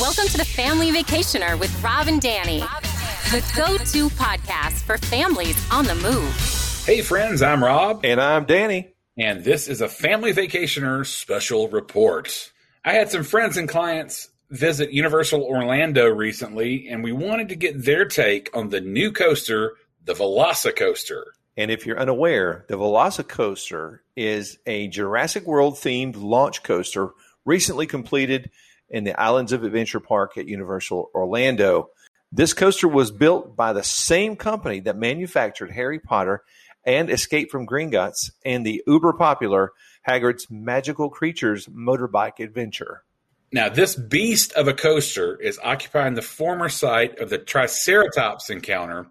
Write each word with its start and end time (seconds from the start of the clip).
Welcome 0.00 0.28
to 0.28 0.38
the 0.38 0.46
Family 0.46 0.90
Vacationer 0.92 1.60
with 1.60 1.82
Rob 1.82 2.08
and 2.08 2.22
Danny, 2.22 2.60
the 2.60 3.44
go 3.54 3.76
to 3.76 4.08
podcast 4.16 4.80
for 4.80 4.96
families 4.96 5.62
on 5.70 5.84
the 5.84 5.94
move. 5.96 6.82
Hey, 6.86 7.02
friends, 7.02 7.42
I'm 7.42 7.62
Rob. 7.62 8.00
And 8.02 8.18
I'm 8.18 8.46
Danny. 8.46 8.94
And 9.18 9.44
this 9.44 9.68
is 9.68 9.82
a 9.82 9.90
Family 9.90 10.32
Vacationer 10.32 11.04
special 11.04 11.68
report. 11.68 12.50
I 12.82 12.94
had 12.94 13.10
some 13.10 13.24
friends 13.24 13.58
and 13.58 13.68
clients 13.68 14.30
visit 14.48 14.90
Universal 14.90 15.42
Orlando 15.42 16.08
recently, 16.08 16.88
and 16.88 17.04
we 17.04 17.12
wanted 17.12 17.50
to 17.50 17.54
get 17.56 17.84
their 17.84 18.06
take 18.06 18.48
on 18.56 18.70
the 18.70 18.80
new 18.80 19.12
coaster, 19.12 19.74
the 20.02 20.14
Velocicoaster. 20.14 21.24
And 21.58 21.70
if 21.70 21.84
you're 21.84 22.00
unaware, 22.00 22.64
the 22.68 22.78
Velocicoaster 22.78 23.98
is 24.16 24.56
a 24.64 24.88
Jurassic 24.88 25.46
World 25.46 25.74
themed 25.74 26.16
launch 26.16 26.62
coaster 26.62 27.10
recently 27.44 27.86
completed 27.86 28.50
in 28.90 29.04
the 29.04 29.18
Islands 29.18 29.52
of 29.52 29.64
Adventure 29.64 30.00
Park 30.00 30.36
at 30.36 30.48
Universal 30.48 31.10
Orlando. 31.14 31.90
This 32.32 32.52
coaster 32.52 32.88
was 32.88 33.10
built 33.10 33.56
by 33.56 33.72
the 33.72 33.82
same 33.82 34.36
company 34.36 34.80
that 34.80 34.96
manufactured 34.96 35.70
Harry 35.70 35.98
Potter 35.98 36.42
and 36.84 37.10
Escape 37.10 37.50
from 37.50 37.66
Gringotts 37.66 38.30
and 38.44 38.64
the 38.64 38.82
uber 38.86 39.12
popular 39.12 39.72
Hagrid's 40.06 40.46
Magical 40.50 41.10
Creatures 41.10 41.66
motorbike 41.66 42.40
adventure. 42.40 43.04
Now, 43.52 43.68
this 43.68 43.96
beast 43.96 44.52
of 44.52 44.68
a 44.68 44.74
coaster 44.74 45.36
is 45.36 45.58
occupying 45.62 46.14
the 46.14 46.22
former 46.22 46.68
site 46.68 47.18
of 47.18 47.30
the 47.30 47.38
Triceratops 47.38 48.48
encounter, 48.48 49.08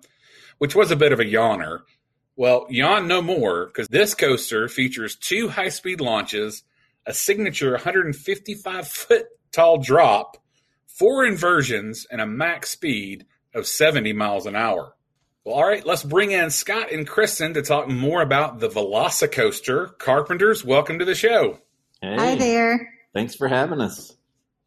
which 0.60 0.76
was 0.76 0.92
a 0.92 0.96
bit 0.96 1.12
of 1.12 1.20
a 1.20 1.26
yawner. 1.26 1.82
Well, 2.38 2.66
yawn 2.70 3.08
no 3.10 3.22
more, 3.22 3.66
because 3.66 3.90
this 3.90 4.16
coaster 4.16 4.70
features 4.70 5.18
two 5.18 5.50
high 5.50 5.70
speed 5.70 6.00
launches, 6.00 6.64
a 7.06 7.14
signature 7.14 7.72
155 7.72 8.88
foot 8.88 9.26
tall 9.52 9.78
drop, 9.78 10.38
four 10.88 11.26
inversions, 11.26 12.06
and 12.10 12.22
a 12.22 12.26
max 12.26 12.70
speed 12.70 13.26
of 13.54 13.68
70 13.68 14.14
miles 14.14 14.46
an 14.46 14.56
hour. 14.56 14.94
Well, 15.44 15.56
all 15.56 15.66
right, 15.66 15.86
let's 15.86 16.04
bring 16.04 16.32
in 16.32 16.52
Scott 16.52 16.92
and 16.92 17.08
Kristen 17.08 17.54
to 17.54 17.62
talk 17.62 17.88
more 17.88 18.22
about 18.22 18.60
the 18.60 18.70
Velocicoaster. 18.70 19.98
Carpenters, 19.98 20.64
welcome 20.64 21.00
to 21.00 21.06
the 21.06 21.16
show. 21.16 21.60
Hey, 22.02 22.16
Hi 22.16 22.36
there. 22.36 22.94
Thanks 23.14 23.36
for 23.36 23.48
having 23.48 23.82
us. 23.82 24.16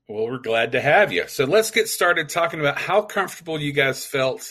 Well, 0.08 0.26
we're 0.26 0.38
glad 0.38 0.72
to 0.72 0.80
have 0.80 1.12
you. 1.12 1.28
So 1.28 1.44
let's 1.44 1.70
get 1.70 1.88
started 1.88 2.28
talking 2.28 2.60
about 2.60 2.78
how 2.78 3.02
comfortable 3.02 3.60
you 3.60 3.72
guys 3.72 4.04
felt 4.04 4.46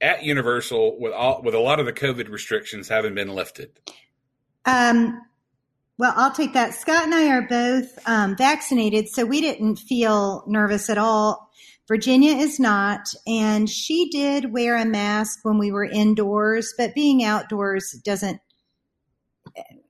at 0.00 0.22
Universal 0.22 0.98
with 1.00 1.12
all 1.12 1.42
with 1.42 1.54
a 1.54 1.58
lot 1.58 1.80
of 1.80 1.86
the 1.86 1.92
COVID 1.92 2.28
restrictions 2.28 2.88
having 2.88 3.14
been 3.14 3.28
lifted. 3.28 3.70
Um, 4.64 5.20
well, 5.98 6.14
I'll 6.16 6.30
take 6.30 6.52
that. 6.52 6.74
Scott 6.74 7.04
and 7.04 7.14
I 7.14 7.28
are 7.28 7.42
both 7.42 7.98
um, 8.06 8.36
vaccinated, 8.36 9.08
so 9.08 9.26
we 9.26 9.40
didn't 9.40 9.76
feel 9.76 10.44
nervous 10.46 10.88
at 10.88 10.96
all. 10.96 11.50
Virginia 11.88 12.36
is 12.36 12.60
not, 12.60 13.08
and 13.26 13.68
she 13.68 14.08
did 14.10 14.52
wear 14.52 14.76
a 14.76 14.84
mask 14.84 15.40
when 15.42 15.58
we 15.58 15.72
were 15.72 15.84
indoors, 15.84 16.72
but 16.78 16.94
being 16.94 17.24
outdoors 17.24 17.98
doesn't. 18.04 18.40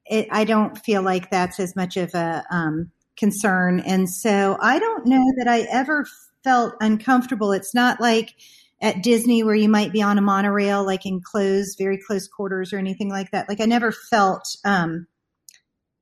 It, 0.06 0.28
I 0.30 0.44
don't 0.44 0.78
feel 0.78 1.02
like 1.02 1.30
that's 1.30 1.60
as 1.60 1.76
much 1.76 1.98
of 1.98 2.14
a 2.14 2.42
um, 2.50 2.90
concern, 3.18 3.80
and 3.80 4.08
so 4.08 4.56
I 4.62 4.78
don't 4.78 5.06
know 5.06 5.24
that 5.36 5.48
I 5.48 5.62
ever 5.70 6.06
felt 6.42 6.74
uncomfortable. 6.80 7.52
It's 7.52 7.74
not 7.74 8.00
like 8.00 8.34
at 8.80 9.02
Disney 9.02 9.42
where 9.42 9.56
you 9.56 9.68
might 9.68 9.92
be 9.92 10.00
on 10.00 10.16
a 10.16 10.22
monorail, 10.22 10.86
like 10.86 11.04
in 11.04 11.20
close, 11.20 11.74
very 11.76 11.98
close 11.98 12.28
quarters 12.28 12.72
or 12.72 12.78
anything 12.78 13.10
like 13.10 13.32
that. 13.32 13.48
Like 13.48 13.60
I 13.60 13.66
never 13.66 13.92
felt 13.92 14.44
um, 14.64 15.06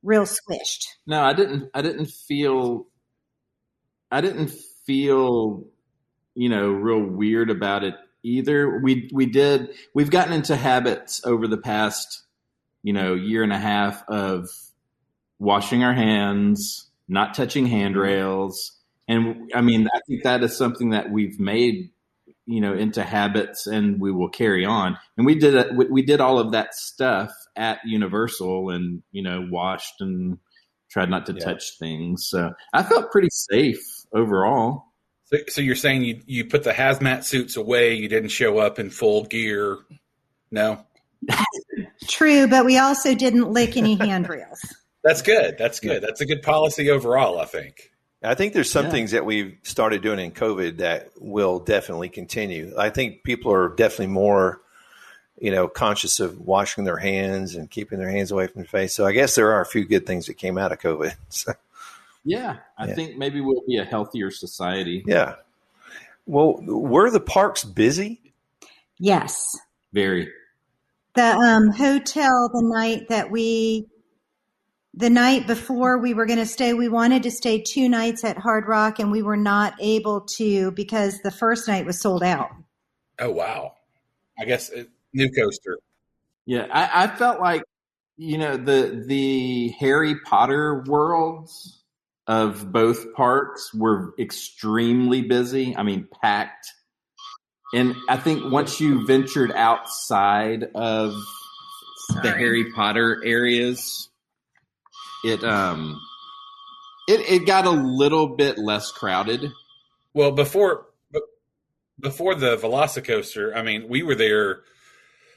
real 0.06 0.22
squished. 0.22 0.84
No, 1.06 1.22
I 1.22 1.32
didn't. 1.32 1.70
I 1.74 1.82
didn't 1.82 2.06
feel. 2.06 2.86
I 4.10 4.20
didn't 4.20 4.52
feel, 4.86 5.64
you 6.34 6.48
know, 6.48 6.68
real 6.68 7.02
weird 7.02 7.50
about 7.50 7.84
it 7.84 7.94
either. 8.22 8.80
We 8.82 9.10
we 9.12 9.26
did. 9.26 9.70
We've 9.94 10.10
gotten 10.10 10.32
into 10.32 10.56
habits 10.56 11.20
over 11.24 11.46
the 11.46 11.58
past, 11.58 12.22
you 12.82 12.92
know, 12.92 13.14
year 13.14 13.42
and 13.42 13.52
a 13.52 13.58
half 13.58 14.02
of 14.08 14.48
washing 15.38 15.82
our 15.82 15.92
hands, 15.92 16.88
not 17.08 17.34
touching 17.34 17.66
handrails, 17.66 18.72
and 19.08 19.50
I 19.54 19.60
mean, 19.60 19.88
I 19.92 20.00
think 20.06 20.22
that 20.22 20.42
is 20.42 20.56
something 20.56 20.90
that 20.90 21.10
we've 21.10 21.38
made 21.38 21.90
you 22.46 22.60
know 22.60 22.74
into 22.74 23.02
habits 23.02 23.66
and 23.66 24.00
we 24.00 24.12
will 24.12 24.28
carry 24.28 24.64
on. 24.64 24.96
And 25.16 25.26
we 25.26 25.34
did 25.34 25.54
a, 25.54 25.72
we 25.72 26.02
did 26.02 26.20
all 26.20 26.38
of 26.38 26.52
that 26.52 26.74
stuff 26.74 27.32
at 27.56 27.80
universal 27.84 28.70
and 28.70 29.02
you 29.10 29.22
know 29.22 29.46
washed 29.50 30.00
and 30.00 30.38
tried 30.90 31.10
not 31.10 31.26
to 31.26 31.32
yeah. 31.32 31.44
touch 31.44 31.78
things. 31.78 32.26
So 32.28 32.52
i 32.72 32.82
felt 32.82 33.10
pretty 33.10 33.30
safe 33.30 33.84
overall. 34.14 34.84
So, 35.24 35.38
so 35.48 35.60
you're 35.60 35.74
saying 35.74 36.04
you 36.04 36.22
you 36.26 36.44
put 36.46 36.62
the 36.62 36.72
hazmat 36.72 37.24
suits 37.24 37.56
away 37.56 37.94
you 37.94 38.08
didn't 38.08 38.30
show 38.30 38.58
up 38.58 38.78
in 38.78 38.90
full 38.90 39.24
gear? 39.24 39.78
No? 40.50 40.84
True 42.08 42.46
but 42.46 42.64
we 42.64 42.78
also 42.78 43.14
didn't 43.14 43.50
lick 43.50 43.76
any 43.76 43.96
handrails. 43.96 44.60
That's 45.02 45.22
good 45.22 45.56
that's 45.58 45.80
good. 45.80 46.02
That's 46.02 46.20
a 46.20 46.26
good 46.26 46.42
policy 46.42 46.90
overall 46.90 47.38
i 47.40 47.44
think 47.44 47.90
I 48.22 48.34
think 48.34 48.54
there's 48.54 48.70
some 48.70 48.86
yeah. 48.86 48.90
things 48.90 49.10
that 49.10 49.26
we've 49.26 49.56
started 49.62 50.02
doing 50.02 50.18
in 50.18 50.32
COVID 50.32 50.78
that 50.78 51.10
will 51.20 51.58
definitely 51.58 52.08
continue. 52.08 52.74
I 52.76 52.90
think 52.90 53.22
people 53.22 53.52
are 53.52 53.68
definitely 53.68 54.08
more, 54.08 54.60
you 55.38 55.50
know, 55.50 55.68
conscious 55.68 56.18
of 56.18 56.40
washing 56.40 56.84
their 56.84 56.96
hands 56.96 57.54
and 57.54 57.70
keeping 57.70 57.98
their 57.98 58.10
hands 58.10 58.30
away 58.30 58.46
from 58.46 58.62
their 58.62 58.68
face. 58.68 58.94
So 58.94 59.04
I 59.06 59.12
guess 59.12 59.34
there 59.34 59.52
are 59.52 59.60
a 59.60 59.66
few 59.66 59.84
good 59.84 60.06
things 60.06 60.26
that 60.26 60.34
came 60.34 60.58
out 60.58 60.72
of 60.72 60.78
COVID. 60.78 61.14
So, 61.28 61.52
yeah, 62.24 62.56
I 62.76 62.88
yeah. 62.88 62.94
think 62.94 63.16
maybe 63.16 63.40
we'll 63.40 63.62
be 63.68 63.76
a 63.76 63.84
healthier 63.84 64.32
society. 64.32 65.04
Yeah. 65.06 65.36
Well, 66.26 66.60
were 66.60 67.08
the 67.08 67.20
parks 67.20 67.62
busy? 67.62 68.20
Yes. 68.98 69.56
Very. 69.92 70.32
The 71.14 71.22
um, 71.22 71.70
hotel 71.70 72.50
the 72.52 72.62
night 72.62 73.08
that 73.10 73.30
we 73.30 73.86
the 74.96 75.10
night 75.10 75.46
before 75.46 75.98
we 75.98 76.14
were 76.14 76.24
going 76.24 76.38
to 76.38 76.46
stay, 76.46 76.72
we 76.72 76.88
wanted 76.88 77.22
to 77.24 77.30
stay 77.30 77.60
two 77.60 77.86
nights 77.88 78.24
at 78.24 78.38
Hard 78.38 78.66
Rock 78.66 78.98
and 78.98 79.12
we 79.12 79.22
were 79.22 79.36
not 79.36 79.74
able 79.78 80.22
to 80.38 80.70
because 80.70 81.20
the 81.20 81.30
first 81.30 81.68
night 81.68 81.84
was 81.84 82.00
sold 82.00 82.22
out. 82.22 82.48
Oh, 83.18 83.30
wow. 83.30 83.74
I 84.38 84.46
guess 84.46 84.70
it, 84.70 84.88
new 85.12 85.30
coaster. 85.30 85.78
Yeah. 86.46 86.66
I, 86.72 87.04
I 87.04 87.06
felt 87.08 87.40
like, 87.40 87.62
you 88.16 88.38
know, 88.38 88.56
the, 88.56 89.04
the 89.06 89.68
Harry 89.78 90.18
Potter 90.20 90.82
worlds 90.86 91.82
of 92.26 92.72
both 92.72 93.12
parks 93.12 93.74
were 93.74 94.14
extremely 94.18 95.20
busy. 95.20 95.76
I 95.76 95.82
mean, 95.82 96.08
packed. 96.22 96.72
And 97.74 97.94
I 98.08 98.16
think 98.16 98.50
once 98.50 98.80
you 98.80 99.06
ventured 99.06 99.52
outside 99.52 100.68
of 100.74 101.12
Sorry. 102.12 102.22
the 102.22 102.30
Harry 102.30 102.72
Potter 102.72 103.22
areas, 103.24 104.08
it 105.26 105.44
um 105.44 106.00
it 107.08 107.20
it 107.20 107.46
got 107.46 107.66
a 107.66 107.70
little 107.70 108.28
bit 108.28 108.58
less 108.58 108.90
crowded. 108.90 109.50
Well, 110.14 110.32
before 110.32 110.86
before 111.98 112.34
the 112.34 112.56
Velocicoaster, 112.56 113.56
I 113.56 113.62
mean, 113.62 113.88
we 113.88 114.02
were 114.02 114.14
there 114.14 114.60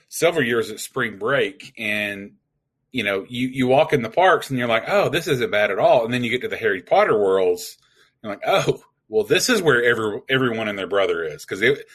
several 0.09 0.45
years 0.45 0.71
at 0.71 0.79
spring 0.79 1.17
break, 1.17 1.73
and 1.77 2.33
you 2.91 3.03
know, 3.03 3.25
you 3.29 3.47
you 3.47 3.67
walk 3.67 3.93
in 3.93 4.01
the 4.01 4.09
parks 4.09 4.49
and 4.49 4.59
you're 4.59 4.67
like, 4.67 4.85
oh, 4.87 5.09
this 5.09 5.27
isn't 5.27 5.51
bad 5.51 5.71
at 5.71 5.79
all, 5.79 6.05
and 6.05 6.13
then 6.13 6.23
you 6.23 6.29
get 6.29 6.41
to 6.41 6.47
the 6.47 6.57
Harry 6.57 6.81
Potter 6.81 7.17
worlds, 7.17 7.77
you're 8.23 8.33
like, 8.33 8.43
oh, 8.45 8.83
well, 9.07 9.23
this 9.23 9.49
is 9.49 9.61
where 9.61 9.83
every 9.83 10.21
everyone 10.29 10.67
and 10.67 10.77
their 10.77 10.87
brother 10.87 11.23
is 11.23 11.45
because 11.45 11.61
it, 11.61 11.85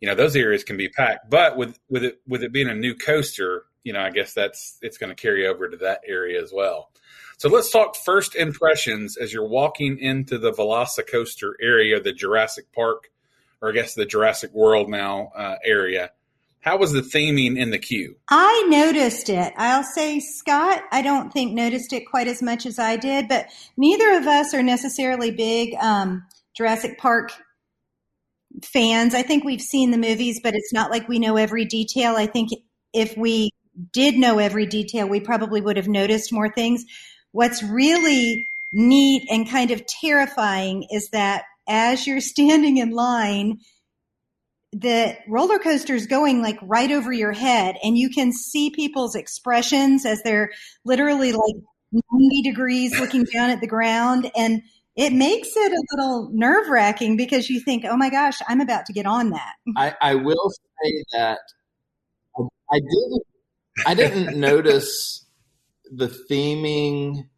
you 0.00 0.08
know, 0.08 0.14
those 0.14 0.36
areas 0.36 0.64
can 0.64 0.76
be 0.76 0.88
packed. 0.88 1.28
But 1.30 1.56
with 1.56 1.78
with 1.88 2.04
it 2.04 2.20
with 2.26 2.42
it 2.42 2.52
being 2.52 2.68
a 2.68 2.74
new 2.74 2.94
coaster, 2.94 3.64
you 3.84 3.92
know, 3.92 4.00
I 4.00 4.10
guess 4.10 4.32
that's 4.32 4.78
it's 4.80 4.98
going 4.98 5.14
to 5.14 5.20
carry 5.20 5.46
over 5.46 5.68
to 5.68 5.76
that 5.78 6.02
area 6.06 6.42
as 6.42 6.52
well. 6.52 6.90
So 7.38 7.48
let's 7.48 7.70
talk 7.70 7.94
first 7.94 8.34
impressions 8.34 9.16
as 9.16 9.32
you're 9.32 9.46
walking 9.46 10.00
into 10.00 10.38
the 10.38 10.50
Velocicoaster 10.50 11.52
area, 11.62 12.00
the 12.00 12.12
Jurassic 12.12 12.72
Park, 12.72 13.12
or 13.62 13.68
I 13.68 13.72
guess 13.72 13.94
the 13.94 14.06
Jurassic 14.06 14.52
World 14.52 14.88
now 14.88 15.30
uh, 15.36 15.54
area. 15.64 16.10
How 16.58 16.78
was 16.78 16.90
the 16.90 17.00
theming 17.00 17.56
in 17.56 17.70
the 17.70 17.78
queue? 17.78 18.16
I 18.28 18.66
noticed 18.68 19.28
it. 19.28 19.52
I'll 19.56 19.84
say 19.84 20.18
Scott, 20.18 20.82
I 20.90 21.00
don't 21.00 21.32
think 21.32 21.52
noticed 21.52 21.92
it 21.92 22.10
quite 22.10 22.26
as 22.26 22.42
much 22.42 22.66
as 22.66 22.76
I 22.76 22.96
did, 22.96 23.28
but 23.28 23.46
neither 23.76 24.16
of 24.16 24.26
us 24.26 24.52
are 24.52 24.62
necessarily 24.64 25.30
big 25.30 25.74
um, 25.76 26.26
Jurassic 26.56 26.98
Park 26.98 27.30
fans. 28.64 29.14
I 29.14 29.22
think 29.22 29.44
we've 29.44 29.62
seen 29.62 29.92
the 29.92 29.96
movies, 29.96 30.40
but 30.42 30.56
it's 30.56 30.72
not 30.72 30.90
like 30.90 31.06
we 31.06 31.20
know 31.20 31.36
every 31.36 31.66
detail. 31.66 32.16
I 32.16 32.26
think 32.26 32.50
if 32.92 33.16
we 33.16 33.52
did 33.92 34.16
know 34.16 34.40
every 34.40 34.66
detail, 34.66 35.08
we 35.08 35.20
probably 35.20 35.60
would 35.60 35.76
have 35.76 35.86
noticed 35.86 36.32
more 36.32 36.52
things. 36.52 36.84
What's 37.32 37.62
really 37.62 38.46
neat 38.72 39.26
and 39.30 39.48
kind 39.48 39.70
of 39.70 39.84
terrifying 39.86 40.86
is 40.90 41.10
that 41.10 41.44
as 41.68 42.06
you're 42.06 42.20
standing 42.34 42.78
in 42.78 42.90
line, 42.90 43.58
the 44.72 45.16
roller 45.26 45.58
coaster 45.58 45.94
is 45.94 46.06
going 46.06 46.42
like 46.42 46.58
right 46.62 46.90
over 46.90 47.10
your 47.10 47.32
head 47.32 47.76
and 47.82 47.96
you 47.96 48.10
can 48.10 48.32
see 48.32 48.70
people's 48.70 49.14
expressions 49.14 50.04
as 50.04 50.22
they're 50.22 50.50
literally 50.84 51.32
like 51.32 51.54
90 51.90 52.42
degrees 52.42 52.98
looking 53.00 53.24
down 53.32 53.48
at 53.48 53.60
the 53.62 53.66
ground 53.66 54.30
and 54.36 54.60
it 54.94 55.12
makes 55.12 55.48
it 55.54 55.72
a 55.72 55.82
little 55.92 56.28
nerve 56.32 56.68
wracking 56.68 57.16
because 57.16 57.48
you 57.48 57.60
think, 57.60 57.84
oh 57.88 57.96
my 57.96 58.10
gosh, 58.10 58.40
I'm 58.48 58.60
about 58.60 58.84
to 58.86 58.92
get 58.92 59.06
on 59.06 59.30
that. 59.30 59.54
I, 59.76 59.94
I 60.00 60.14
will 60.16 60.50
say 60.50 61.04
that 61.12 61.38
I 62.36 62.80
didn't 62.80 63.22
I 63.86 63.94
didn't 63.94 64.40
notice 64.40 65.24
the 65.92 66.08
theming 66.08 67.28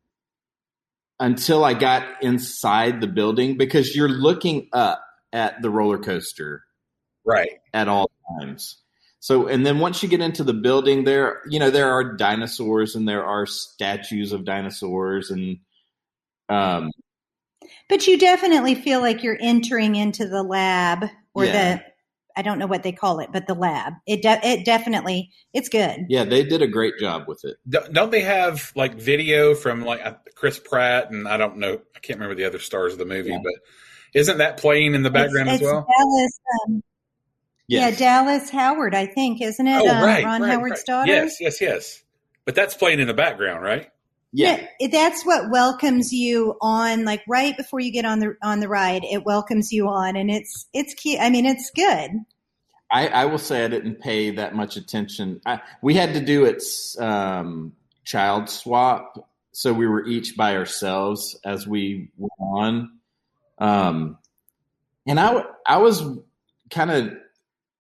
until 1.19 1.65
I 1.65 1.75
got 1.75 2.23
inside 2.23 3.01
the 3.01 3.07
building 3.07 3.57
because 3.57 3.95
you're 3.95 4.09
looking 4.09 4.69
up 4.73 5.05
at 5.33 5.61
the 5.63 5.71
roller 5.71 5.99
coaster 5.99 6.63
Right. 7.25 7.51
at 7.75 7.89
all 7.89 8.11
times. 8.41 8.79
So, 9.21 9.47
and 9.49 9.67
then 9.67 9.81
once 9.81 10.03
you 10.03 10.09
get 10.09 10.23
into 10.23 10.43
the 10.45 10.55
building, 10.55 11.05
there, 11.05 11.43
you 11.49 11.59
know, 11.59 11.71
there 11.71 11.91
are 11.93 12.17
dinosaurs 12.17 12.97
and 12.97 13.07
there 13.07 13.25
are 13.25 13.45
statues 13.45 14.33
of 14.33 14.47
dinosaurs, 14.47 15.31
and 15.31 15.59
um, 16.49 16.91
But 17.91 18.07
you 18.07 18.19
definitely 18.19 18.75
feel 18.75 19.01
like 19.01 19.23
you're 19.23 19.37
entering 19.39 19.95
into 19.97 20.27
the 20.27 20.43
lab 20.43 21.05
or 21.35 21.45
Yeah. 21.45 21.53
the 21.53 21.83
I 22.37 22.43
don't 22.43 22.59
know 22.59 22.67
what 22.67 22.83
they 22.83 22.93
call 22.93 23.21
it, 23.21 23.31
but 23.33 23.47
the 23.47 23.55
lab. 23.55 23.95
It 24.07 24.23
de- 24.23 24.47
it 24.47 24.65
definitely 24.65 25.31
it's 25.53 25.69
good. 25.69 26.07
yeah, 26.09 26.25
they 26.25 26.45
did 26.45 26.63
a 26.63 26.67
great 26.69 26.99
job 26.99 27.25
with 27.27 27.45
it. 27.45 27.57
Don't 27.69 27.93
don't 27.93 28.11
they 28.11 28.23
have 28.23 28.73
like 28.75 28.95
video 28.95 29.55
from 29.55 29.85
like 29.85 30.05
uh, 30.05 30.15
Chris 30.35 30.59
Pratt 30.59 31.11
and 31.11 31.27
I 31.29 31.37
don't 31.37 31.59
know, 31.59 31.81
I 31.95 31.99
can't 32.01 32.19
remember 32.19 32.35
the 32.35 32.47
other 32.47 32.59
stars 32.59 32.93
of 32.93 32.99
the 32.99 33.05
movie, 33.05 33.31
Yeah. 33.31 33.41
but 33.43 33.53
isn't 34.15 34.39
that 34.39 34.57
playing 34.57 34.95
in 34.95 35.03
the 35.03 35.11
background 35.11 35.49
it's, 35.51 35.63
as 35.63 35.67
well? 35.67 35.87
Dallas, 35.99 36.41
um, 36.67 36.83
Yes. 37.69 37.93
yeah, 37.93 37.99
Dallas 37.99 38.51
Howard, 38.51 38.95
I 38.97 39.07
think, 39.07 39.41
isn't 39.41 39.65
it? 39.67 39.81
oh, 39.81 39.89
Um, 39.89 40.03
right. 40.03 40.25
Ron 40.25 40.43
right, 40.43 40.51
Howard's 40.51 40.73
right. 40.81 40.87
daughter. 40.87 41.13
Yes, 41.13 41.37
yes, 41.41 41.61
yes. 41.61 42.03
But 42.45 42.57
that's 42.57 42.75
playing 42.75 42.99
in 42.99 43.07
the 43.07 43.15
background, 43.15 43.63
right? 43.63 43.89
Yeah, 44.33 44.67
it- 44.79 44.93
that's 44.93 45.25
what 45.25 45.51
welcomes 45.51 46.13
you 46.13 46.57
on 46.61 47.05
like 47.05 47.23
right 47.29 47.57
before 47.57 47.81
you 47.81 47.91
get 47.93 48.05
on 48.05 48.19
the 48.21 48.37
on 48.43 48.61
the 48.61 48.69
ride 48.69 49.03
it 49.05 49.25
welcomes 49.25 49.73
you 49.73 49.89
on 49.89 50.17
and 50.17 50.31
it's 50.31 50.67
it's 50.73 50.95
cute 50.95 51.21
i 51.21 51.31
mean 51.31 51.47
it's 51.47 51.71
good 51.75 52.11
I, 52.93 53.07
I 53.07 53.25
will 53.27 53.39
say 53.39 53.65
I 53.65 53.69
didn't 53.69 54.01
pay 54.01 54.33
that 54.33 54.53
much 54.55 54.77
attention. 54.77 55.41
I, 55.47 55.61
we 55.81 55.95
had 55.95 56.15
to 56.15 56.21
do 56.21 56.45
its 56.45 56.99
um, 56.99 57.73
child 58.03 58.49
swap, 58.51 59.31
so 59.53 59.73
we 59.73 59.87
were 59.87 60.05
each 60.05 60.37
by 60.37 60.57
ourselves 60.57 61.39
as 61.45 61.69
we 61.69 62.11
went 62.19 62.33
on. 62.41 62.91
Um, 63.59 64.19
and 65.07 65.21
i 65.21 65.45
i 65.67 65.77
was 65.77 66.03
kind 66.71 66.91
of 66.91 67.13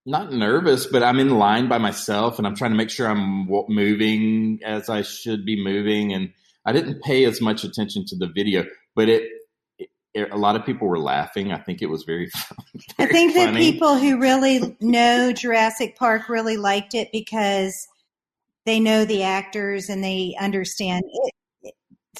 not 0.06 0.32
nervous, 0.32 0.86
but 0.86 1.02
I'm 1.02 1.18
in 1.18 1.30
line 1.30 1.68
by 1.68 1.78
myself, 1.78 2.38
and 2.38 2.46
I'm 2.46 2.54
trying 2.54 2.70
to 2.70 2.76
make 2.76 2.90
sure 2.90 3.08
I'm 3.08 3.48
moving 3.68 4.60
as 4.64 4.88
I 4.88 5.02
should 5.02 5.44
be 5.44 5.62
moving. 5.62 6.12
And 6.12 6.32
I 6.64 6.72
didn't 6.72 7.02
pay 7.02 7.24
as 7.24 7.40
much 7.40 7.64
attention 7.64 8.04
to 8.06 8.16
the 8.16 8.26
video, 8.26 8.64
but 8.94 9.08
it. 9.08 9.30
it 9.78 9.88
a 10.32 10.36
lot 10.36 10.56
of 10.56 10.66
people 10.66 10.88
were 10.88 10.98
laughing. 10.98 11.52
I 11.52 11.58
think 11.58 11.82
it 11.82 11.86
was 11.86 12.02
very. 12.02 12.30
i 12.98 13.06
very 13.06 13.12
think 13.12 13.34
that 13.34 13.54
people 13.54 13.96
who 13.96 14.18
really 14.18 14.76
know 14.80 15.32
jurassic 15.32 15.96
park 15.96 16.28
really 16.28 16.56
liked 16.56 16.94
it 16.94 17.08
because 17.12 17.86
they 18.66 18.80
know 18.80 19.04
the 19.04 19.22
actors 19.22 19.88
and 19.88 20.02
they 20.02 20.36
understand 20.40 21.04
it 21.62 21.74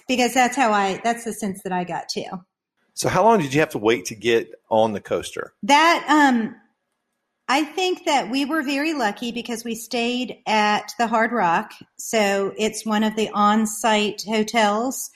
because 0.09 0.35
that's 0.35 0.57
how 0.57 0.73
i 0.73 1.01
that's 1.05 1.25
the 1.25 1.33
sense 1.33 1.63
that 1.63 1.73
i 1.73 1.85
got 1.85 2.09
too 2.09 2.25
So, 2.95 3.09
how 3.09 3.25
long 3.25 3.41
did 3.41 3.55
you 3.55 3.61
have 3.61 3.71
to 3.71 3.79
wait 3.79 4.05
to 4.07 4.15
get 4.15 4.53
on 4.69 4.93
the 4.93 5.01
coaster? 5.01 5.55
That 5.63 6.05
um 6.09 6.55
I 7.53 7.65
think 7.65 8.05
that 8.05 8.31
we 8.31 8.45
were 8.45 8.63
very 8.63 8.95
lucky 8.95 9.33
because 9.33 9.65
we 9.65 9.75
stayed 9.75 10.37
at 10.47 10.93
the 10.99 11.09
Hard 11.09 11.33
Rock. 11.33 11.73
So 11.99 12.55
it's 12.57 12.87
one 12.87 13.03
of 13.03 13.17
the 13.17 13.29
on-site 13.31 14.23
hotels. 14.25 15.11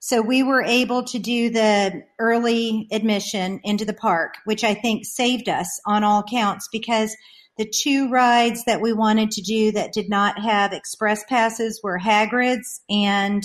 So 0.00 0.20
we 0.20 0.42
were 0.42 0.64
able 0.64 1.04
to 1.04 1.20
do 1.20 1.48
the 1.48 2.02
early 2.18 2.88
admission 2.90 3.60
into 3.62 3.84
the 3.84 3.94
park, 3.94 4.34
which 4.46 4.64
I 4.64 4.74
think 4.74 5.04
saved 5.04 5.48
us 5.48 5.68
on 5.86 6.02
all 6.02 6.24
counts 6.24 6.68
because 6.72 7.16
the 7.56 7.72
two 7.72 8.10
rides 8.10 8.64
that 8.64 8.80
we 8.80 8.92
wanted 8.92 9.30
to 9.30 9.42
do 9.42 9.70
that 9.70 9.92
did 9.92 10.08
not 10.08 10.40
have 10.40 10.72
express 10.72 11.22
passes 11.28 11.80
were 11.84 12.00
Hagrid's 12.00 12.80
and 12.90 13.44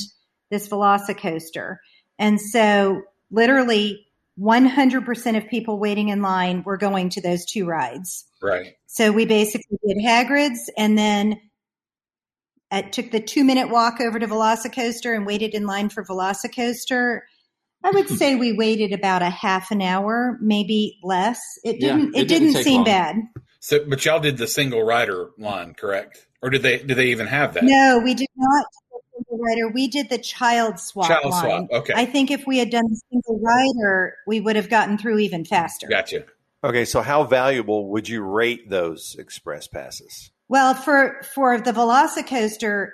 this 0.50 0.68
Velocicoaster. 0.68 1.76
And 2.18 2.42
so 2.42 3.04
literally 3.30 4.08
100% 4.40 5.38
of 5.38 5.48
people 5.48 5.78
waiting 5.78 6.10
in 6.10 6.24
line 6.24 6.64
were 6.66 6.78
going 6.78 7.10
to 7.10 7.22
those 7.22 7.46
two 7.46 7.68
rides. 7.68 8.26
Right. 8.42 8.74
So 8.88 9.12
we 9.12 9.26
basically 9.26 9.78
did 9.88 9.98
Hagrid's 9.98 10.70
and 10.78 10.98
then 10.98 11.40
it 12.72 12.94
took 12.94 13.12
the 13.12 13.20
two 13.20 13.44
minute 13.44 13.70
walk 13.70 14.00
over 14.00 14.18
to 14.18 14.28
Velocicoaster 14.28 15.16
and 15.16 15.26
waited 15.26 15.54
in 15.54 15.66
line 15.66 15.90
for 15.90 16.04
Velocicoaster. 16.04 17.20
I 17.84 17.92
would 17.92 18.10
say 18.18 18.36
we 18.36 18.54
waited 18.54 18.94
about 18.94 19.22
a 19.22 19.30
half 19.30 19.72
an 19.72 19.82
hour, 19.82 20.38
maybe 20.42 20.98
less. 21.04 21.40
It 21.64 21.80
didn't. 21.80 22.16
it 22.16 22.22
it, 22.24 22.28
didn't 22.28 22.54
didn't, 22.54 22.64
seem 22.64 22.76
long. 22.78 22.86
bad. 22.86 23.16
So 23.60 23.86
but 23.86 24.04
y'all 24.06 24.20
did 24.20 24.38
the 24.38 24.48
single 24.48 24.84
rider 24.84 25.30
line, 25.38 25.74
correct? 25.74 26.28
Or 26.42 26.50
did 26.50 26.64
they 26.64 26.80
did 26.80 26.96
they 26.96 27.08
even 27.08 27.28
have 27.28 27.54
that? 27.54 27.64
No, 27.64 28.02
we 28.04 28.14
did 28.16 28.30
not 28.36 28.66
single 29.14 29.44
rider. 29.44 29.70
We 29.70 29.88
did 29.88 30.10
the 30.10 30.18
child 30.18 30.80
swap 30.80 31.08
Child 31.08 31.26
line. 31.26 31.44
swap. 31.44 31.82
Okay. 31.82 31.94
I 31.96 32.06
think 32.06 32.32
if 32.32 32.46
we 32.48 32.58
had 32.58 32.70
done 32.70 32.86
the 32.90 33.02
single 33.12 33.40
rider, 33.40 34.16
we 34.28 34.40
would 34.40 34.56
have 34.56 34.70
gotten 34.70 34.98
through 34.98 35.20
even 35.20 35.46
faster. 35.46 35.88
Gotcha. 35.88 36.26
Okay, 36.64 36.86
so 36.86 37.02
how 37.02 37.24
valuable 37.24 37.90
would 37.90 38.08
you 38.08 38.22
rate 38.22 38.70
those 38.70 39.16
express 39.18 39.68
passes? 39.68 40.32
Well, 40.48 40.76
for 40.76 41.22
for 41.34 41.60
the 41.60 41.72
Velocicoaster, 41.72 42.90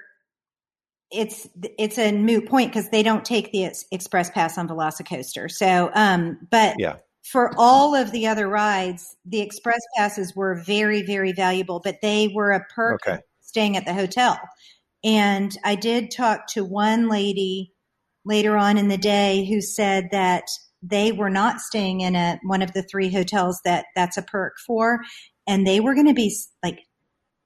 it's 1.11 1.47
it's 1.77 1.97
a 1.97 2.11
moot 2.11 2.47
point 2.47 2.71
because 2.71 2.89
they 2.89 3.03
don't 3.03 3.25
take 3.25 3.51
the 3.51 3.69
express 3.91 4.29
pass 4.29 4.57
on 4.57 4.69
Velocicoaster. 4.69 5.51
So, 5.51 5.91
um, 5.93 6.37
but 6.49 6.75
Yeah. 6.79 6.97
for 7.23 7.51
all 7.57 7.93
of 7.93 8.11
the 8.11 8.27
other 8.27 8.47
rides, 8.47 9.17
the 9.25 9.41
express 9.41 9.81
passes 9.97 10.35
were 10.35 10.55
very 10.55 11.01
very 11.01 11.33
valuable, 11.33 11.81
but 11.83 11.97
they 12.01 12.29
were 12.33 12.51
a 12.51 12.63
perk 12.73 13.01
Okay. 13.05 13.19
staying 13.41 13.75
at 13.75 13.85
the 13.85 13.93
hotel. 13.93 14.39
And 15.03 15.57
I 15.65 15.75
did 15.75 16.11
talk 16.11 16.47
to 16.53 16.63
one 16.63 17.09
lady 17.09 17.73
later 18.23 18.55
on 18.55 18.77
in 18.77 18.87
the 18.87 18.97
day 18.97 19.45
who 19.45 19.61
said 19.61 20.09
that 20.11 20.43
they 20.81 21.11
were 21.11 21.29
not 21.29 21.59
staying 21.59 22.01
in 22.01 22.15
a 22.15 22.39
one 22.43 22.61
of 22.61 22.73
the 22.73 22.83
three 22.83 23.11
hotels 23.11 23.59
that 23.65 23.85
that's 23.95 24.17
a 24.17 24.21
perk 24.21 24.53
for, 24.65 24.99
and 25.47 25.65
they 25.65 25.79
were 25.79 25.95
going 25.95 26.07
to 26.07 26.13
be 26.13 26.35
like 26.63 26.79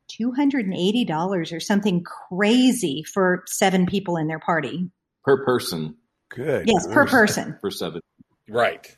two 0.10 0.32
hundred 0.32 0.66
and 0.66 0.76
eighty 0.76 1.06
dollars 1.06 1.52
or 1.52 1.60
something 1.60 2.04
crazy 2.04 3.04
for 3.14 3.44
seven 3.48 3.86
people 3.86 4.18
in 4.18 4.28
their 4.28 4.40
party. 4.40 4.90
per 5.24 5.44
person 5.46 5.96
Good. 6.34 6.68
Yes, 6.68 6.88
per 6.88 7.06
person. 7.06 7.58
for 7.60 7.72
seven. 7.72 8.02
Right. 8.48 8.98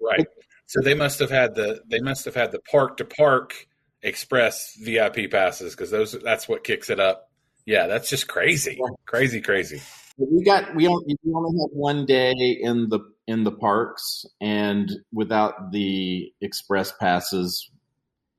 Right. 0.00 0.26
So 0.66 0.80
they 0.80 0.94
must 0.94 1.20
have 1.20 1.30
had 1.30 1.54
the 1.54 1.82
they 1.86 2.00
must 2.00 2.24
have 2.24 2.34
had 2.34 2.50
the 2.52 2.60
park 2.70 2.96
to 2.98 3.04
park 3.04 3.66
express 4.02 4.76
VIP 4.82 5.30
passes 5.30 5.74
because 5.74 5.90
those 5.90 6.12
that's 6.22 6.48
what 6.48 6.64
kicks 6.64 6.90
it 6.90 7.00
up. 7.00 7.30
Yeah, 7.64 7.86
that's 7.86 8.10
just 8.10 8.28
crazy. 8.28 8.78
Crazy, 9.06 9.40
crazy. 9.40 9.82
We 10.16 10.44
got 10.44 10.74
we 10.74 10.86
only, 10.86 11.16
we 11.24 11.32
only 11.34 11.58
had 11.60 11.70
one 11.72 12.06
day 12.06 12.32
in 12.60 12.88
the 12.88 13.00
in 13.26 13.42
the 13.44 13.50
parks, 13.52 14.24
and 14.40 14.90
without 15.12 15.72
the 15.72 16.32
express 16.40 16.92
passes, 16.92 17.70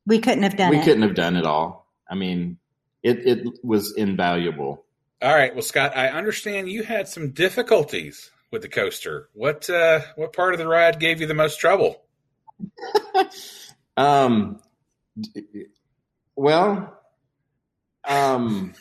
We 0.05 0.19
couldn't 0.19 0.43
have 0.43 0.55
done 0.55 0.69
we 0.69 0.77
it. 0.77 0.83
couldn't 0.85 1.01
have 1.01 1.15
done 1.15 1.35
it 1.35 1.45
all. 1.45 1.87
I 2.09 2.15
mean, 2.15 2.57
it 3.03 3.25
it 3.27 3.47
was 3.63 3.93
invaluable. 3.95 4.85
All 5.21 5.33
right. 5.33 5.53
Well, 5.53 5.63
Scott, 5.63 5.97
I 5.97 6.09
understand 6.09 6.69
you 6.69 6.83
had 6.83 7.07
some 7.07 7.31
difficulties 7.31 8.31
with 8.51 8.61
the 8.61 8.69
coaster. 8.69 9.29
What 9.33 9.69
uh 9.69 10.01
what 10.15 10.33
part 10.33 10.53
of 10.53 10.59
the 10.59 10.67
ride 10.67 10.99
gave 10.99 11.19
you 11.19 11.27
the 11.27 11.33
most 11.33 11.59
trouble? 11.59 12.01
Um, 13.97 14.59
well, 16.35 16.99
um, 18.03 18.73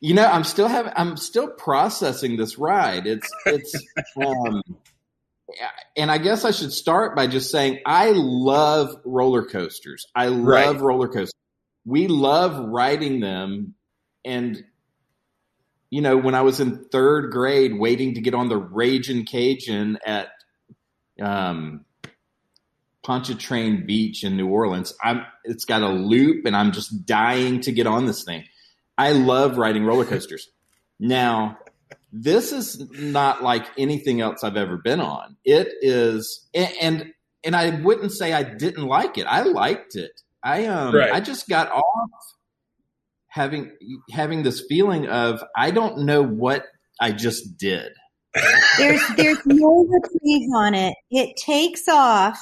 you 0.00 0.14
know, 0.14 0.26
I'm 0.26 0.44
still 0.44 0.68
having, 0.68 0.92
I'm 0.96 1.16
still 1.16 1.48
processing 1.48 2.36
this 2.36 2.58
ride. 2.58 3.06
It's, 3.06 3.28
it's, 3.46 3.74
um, 4.24 4.62
and 5.96 6.10
I 6.10 6.18
guess 6.18 6.44
I 6.44 6.50
should 6.50 6.72
start 6.72 7.14
by 7.16 7.26
just 7.26 7.50
saying 7.50 7.80
I 7.86 8.10
love 8.14 8.96
roller 9.04 9.44
coasters. 9.44 10.06
I 10.14 10.26
love 10.26 10.46
Right. 10.46 10.80
roller 10.80 11.08
coasters. 11.08 11.34
We 11.84 12.06
love 12.08 12.58
riding 12.68 13.20
them. 13.20 13.74
And, 14.24 14.64
you 15.90 16.00
know, 16.00 16.16
when 16.16 16.34
I 16.34 16.42
was 16.42 16.60
in 16.60 16.84
third 16.84 17.32
grade 17.32 17.78
waiting 17.78 18.14
to 18.14 18.20
get 18.20 18.34
on 18.34 18.48
the 18.48 18.56
Raging 18.56 19.26
Cajun 19.26 19.98
at, 20.06 20.28
um, 21.20 21.84
Pontchartrain 23.02 23.84
Beach 23.84 24.22
in 24.24 24.36
New 24.36 24.48
Orleans. 24.48 24.94
I'm 25.02 25.26
it's 25.44 25.64
got 25.64 25.82
a 25.82 25.88
loop 25.88 26.46
and 26.46 26.56
I'm 26.56 26.72
just 26.72 27.04
dying 27.04 27.60
to 27.62 27.72
get 27.72 27.86
on 27.86 28.06
this 28.06 28.22
thing. 28.24 28.44
I 28.98 29.12
love 29.12 29.58
riding 29.58 29.84
roller 29.84 30.04
coasters. 30.04 30.48
now, 30.98 31.58
this 32.12 32.52
is 32.52 32.78
not 32.90 33.42
like 33.42 33.66
anything 33.78 34.20
else 34.20 34.44
I've 34.44 34.56
ever 34.56 34.76
been 34.76 35.00
on. 35.00 35.36
It 35.44 35.68
is 35.80 36.46
and 36.54 36.72
and, 36.80 37.14
and 37.42 37.56
I 37.56 37.80
wouldn't 37.80 38.12
say 38.12 38.32
I 38.32 38.42
didn't 38.42 38.86
like 38.86 39.16
it. 39.16 39.26
I 39.26 39.42
liked 39.42 39.96
it. 39.96 40.20
I 40.42 40.66
um 40.66 40.94
Right. 40.94 41.12
I 41.12 41.20
just 41.20 41.48
got 41.48 41.70
off 41.70 42.10
having 43.28 43.72
having 44.10 44.42
this 44.42 44.62
feeling 44.68 45.06
of 45.08 45.42
I 45.56 45.70
don't 45.70 46.00
know 46.04 46.22
what 46.22 46.66
I 47.00 47.12
just 47.12 47.56
did. 47.56 47.92
There's 48.78 49.02
there's 49.16 49.44
no 49.46 49.86
reprieve 49.88 50.50
on 50.54 50.74
it. 50.74 50.94
It 51.10 51.36
takes 51.36 51.88
off 51.88 52.38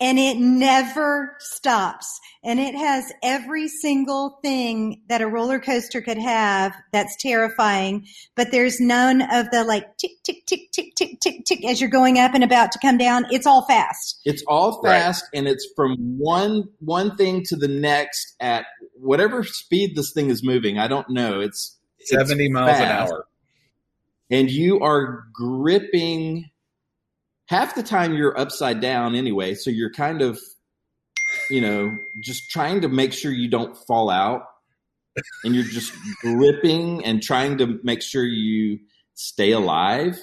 and 0.00 0.18
it 0.18 0.38
never 0.38 1.36
stops. 1.40 2.20
And 2.44 2.60
it 2.60 2.74
has 2.74 3.12
every 3.22 3.66
single 3.66 4.38
thing 4.42 5.02
that 5.08 5.20
a 5.20 5.26
roller 5.26 5.58
coaster 5.58 6.00
could 6.00 6.18
have 6.18 6.72
that's 6.92 7.16
terrifying, 7.16 8.06
but 8.36 8.52
there's 8.52 8.80
none 8.80 9.22
of 9.22 9.50
the 9.50 9.64
like 9.64 9.96
tick, 9.98 10.12
tick, 10.22 10.46
tick, 10.46 10.70
tick, 10.72 10.94
tick, 10.94 11.18
tick, 11.20 11.44
tick 11.44 11.64
as 11.64 11.80
you're 11.80 11.90
going 11.90 12.18
up 12.18 12.34
and 12.34 12.44
about 12.44 12.70
to 12.72 12.78
come 12.78 12.96
down. 12.96 13.26
It's 13.30 13.46
all 13.46 13.66
fast. 13.66 14.20
It's 14.24 14.42
all 14.46 14.80
fast 14.82 15.24
and 15.34 15.48
it's 15.48 15.66
from 15.74 15.96
one 16.18 16.64
one 16.78 17.16
thing 17.16 17.42
to 17.46 17.56
the 17.56 17.68
next 17.68 18.36
at 18.40 18.66
whatever 18.94 19.42
speed 19.42 19.96
this 19.96 20.12
thing 20.12 20.30
is 20.30 20.44
moving. 20.44 20.78
I 20.78 20.86
don't 20.86 21.10
know. 21.10 21.40
It's 21.40 21.76
it's 21.98 22.10
70 22.10 22.50
miles 22.50 22.78
an 22.78 22.84
hour. 22.84 23.26
and 24.30 24.48
you 24.48 24.78
are 24.80 25.24
gripping 25.32 26.50
half 27.48 27.74
the 27.74 27.82
time 27.82 28.14
you're 28.14 28.38
upside 28.38 28.80
down 28.80 29.14
anyway 29.14 29.54
so 29.54 29.70
you're 29.70 29.92
kind 29.92 30.22
of 30.22 30.38
you 31.50 31.60
know 31.60 31.96
just 32.20 32.50
trying 32.50 32.80
to 32.82 32.88
make 32.88 33.12
sure 33.12 33.32
you 33.32 33.48
don't 33.48 33.76
fall 33.76 34.10
out. 34.10 34.44
And 35.44 35.54
you're 35.54 35.64
just 35.64 35.92
gripping 36.20 37.04
and 37.04 37.22
trying 37.22 37.58
to 37.58 37.80
make 37.82 38.02
sure 38.02 38.24
you 38.24 38.78
stay 39.14 39.50
alive. 39.52 40.18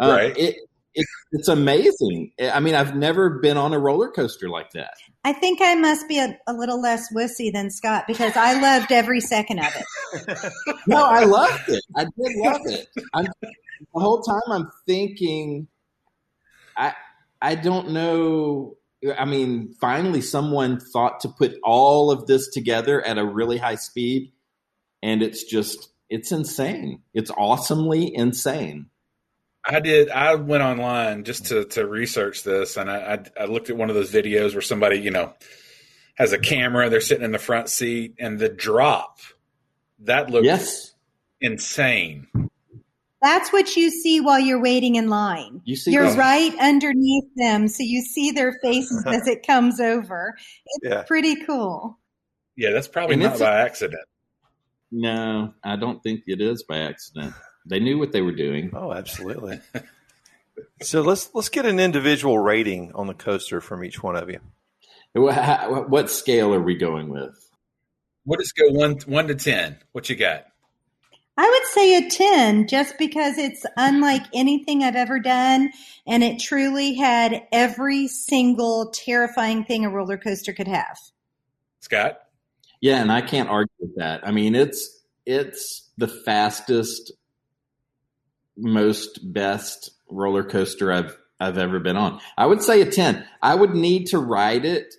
Uh, 0.00 0.08
Right. 0.10 0.36
it, 0.36 0.56
it 0.94 1.06
it's 1.32 1.48
amazing. 1.48 2.32
I 2.40 2.60
mean 2.60 2.74
i've 2.74 2.94
never 2.94 3.30
been 3.40 3.56
on 3.56 3.72
a 3.72 3.78
roller 3.78 4.10
coaster 4.10 4.48
like 4.48 4.70
that. 4.72 4.94
I 5.24 5.32
think 5.32 5.60
I 5.62 5.74
must 5.74 6.06
be 6.08 6.18
a, 6.18 6.38
a 6.46 6.52
little 6.52 6.80
less 6.80 7.12
wussy 7.12 7.52
than 7.52 7.70
Scott 7.70 8.04
because 8.06 8.36
I 8.36 8.60
loved 8.60 8.92
every 8.92 9.20
second 9.20 9.60
of 9.60 9.72
it. 9.74 10.52
no 10.86 11.04
i 11.04 11.24
loved 11.24 11.68
it. 11.68 11.82
I 11.96 12.04
did 12.04 12.36
love 12.36 12.60
it. 12.66 12.86
I'm, 13.14 13.26
the 13.42 14.00
whole 14.00 14.22
time 14.22 14.40
i'm 14.50 14.70
thinking 14.86 15.66
i 16.76 16.92
i 17.40 17.54
don't 17.54 17.90
know 17.90 18.76
i 19.18 19.24
mean 19.24 19.74
finally 19.80 20.20
someone 20.20 20.78
thought 20.78 21.20
to 21.20 21.28
put 21.28 21.56
all 21.62 22.10
of 22.10 22.26
this 22.26 22.48
together 22.48 23.04
at 23.06 23.18
a 23.18 23.24
really 23.24 23.58
high 23.58 23.74
speed 23.74 24.32
and 25.02 25.22
it's 25.22 25.44
just 25.44 25.90
it's 26.08 26.32
insane 26.32 27.02
it's 27.12 27.30
awesomely 27.36 28.14
insane 28.14 28.86
I 29.66 29.80
did. 29.80 30.10
I 30.10 30.34
went 30.34 30.62
online 30.62 31.24
just 31.24 31.46
to 31.46 31.64
to 31.64 31.86
research 31.86 32.42
this, 32.42 32.76
and 32.76 32.90
I, 32.90 33.14
I 33.14 33.44
I 33.44 33.44
looked 33.46 33.70
at 33.70 33.76
one 33.76 33.88
of 33.88 33.94
those 33.94 34.12
videos 34.12 34.52
where 34.52 34.60
somebody 34.60 34.98
you 34.98 35.10
know 35.10 35.32
has 36.16 36.34
a 36.34 36.38
camera. 36.38 36.90
They're 36.90 37.00
sitting 37.00 37.24
in 37.24 37.32
the 37.32 37.38
front 37.38 37.70
seat, 37.70 38.16
and 38.18 38.38
the 38.38 38.50
drop 38.50 39.20
that 40.00 40.28
looks 40.28 40.44
yes 40.44 40.94
insane. 41.40 42.43
That's 43.24 43.50
what 43.54 43.74
you 43.74 43.90
see 43.90 44.20
while 44.20 44.38
you're 44.38 44.60
waiting 44.60 44.96
in 44.96 45.08
line. 45.08 45.62
you 45.64 45.76
see 45.76 45.92
You're 45.92 46.04
this? 46.08 46.16
right 46.16 46.54
underneath 46.60 47.24
them, 47.36 47.68
so 47.68 47.82
you 47.82 48.02
see 48.02 48.30
their 48.32 48.52
faces 48.62 49.02
as 49.06 49.26
it 49.26 49.46
comes 49.46 49.80
over. 49.80 50.36
It's 50.66 50.90
Yeah. 50.92 51.02
pretty 51.04 51.42
cool. 51.44 51.98
Yeah, 52.54 52.70
that's 52.72 52.86
probably 52.86 53.14
And 53.14 53.22
not 53.22 53.34
it's- 53.36 53.40
by 53.40 53.60
accident. 53.62 54.02
no 54.92 55.52
i 55.64 55.74
don't 55.74 56.00
think 56.04 56.22
it 56.28 56.40
is 56.40 56.62
by 56.62 56.78
accident 56.78 57.34
they 57.66 57.80
knew 57.80 57.98
what 57.98 58.12
they 58.12 58.20
were 58.22 58.30
doing 58.34 58.70
Oh, 58.76 58.92
absolutely. 58.92 59.58
so 60.82 61.00
let's 61.00 61.30
let's 61.34 61.48
get 61.48 61.66
an 61.66 61.80
individual 61.80 62.38
rating 62.38 62.92
on 62.94 63.06
the 63.08 63.14
coaster 63.14 63.60
from 63.60 63.82
each 63.84 64.02
one 64.02 64.14
of 64.16 64.28
you. 64.30 64.38
Wha- 65.14 65.32
how- 65.32 65.82
what 65.88 66.10
scale 66.10 66.52
are 66.54 66.62
we 66.62 66.76
going 66.76 67.08
with 67.08 67.34
We'll 68.26 68.38
just 68.38 68.54
go 68.56 68.70
one 68.70 68.98
one 69.06 69.26
to 69.28 69.34
ten. 69.34 69.78
What 69.92 70.08
you 70.08 70.16
got? 70.16 70.44
I 71.36 71.50
would 71.50 71.66
say 71.68 71.96
a 71.96 72.10
10 72.10 72.68
just 72.68 72.96
because 72.96 73.38
it's 73.38 73.66
unlike 73.76 74.22
anything 74.32 74.84
I've 74.84 74.94
ever 74.94 75.18
done 75.18 75.72
and 76.06 76.22
it 76.22 76.38
truly 76.38 76.94
had 76.94 77.42
every 77.50 78.06
single 78.06 78.90
terrifying 78.90 79.64
thing 79.64 79.84
a 79.84 79.90
roller 79.90 80.16
coaster 80.16 80.52
could 80.52 80.68
have. 80.68 80.96
Scott? 81.80 82.20
Yeah, 82.80 83.00
and 83.00 83.10
I 83.10 83.20
can't 83.20 83.48
argue 83.48 83.74
with 83.80 83.96
that. 83.96 84.26
I 84.26 84.30
mean, 84.30 84.54
it's 84.54 85.02
it's 85.26 85.90
the 85.96 86.06
fastest, 86.06 87.12
most 88.56 89.32
best 89.32 89.90
roller 90.08 90.44
coaster 90.44 90.92
I've 90.92 91.16
I've 91.40 91.58
ever 91.58 91.80
been 91.80 91.96
on. 91.96 92.20
I 92.36 92.46
would 92.46 92.62
say 92.62 92.80
a 92.80 92.90
ten. 92.90 93.26
I 93.42 93.54
would 93.54 93.74
need 93.74 94.06
to 94.08 94.18
ride 94.18 94.64
it. 94.64 94.94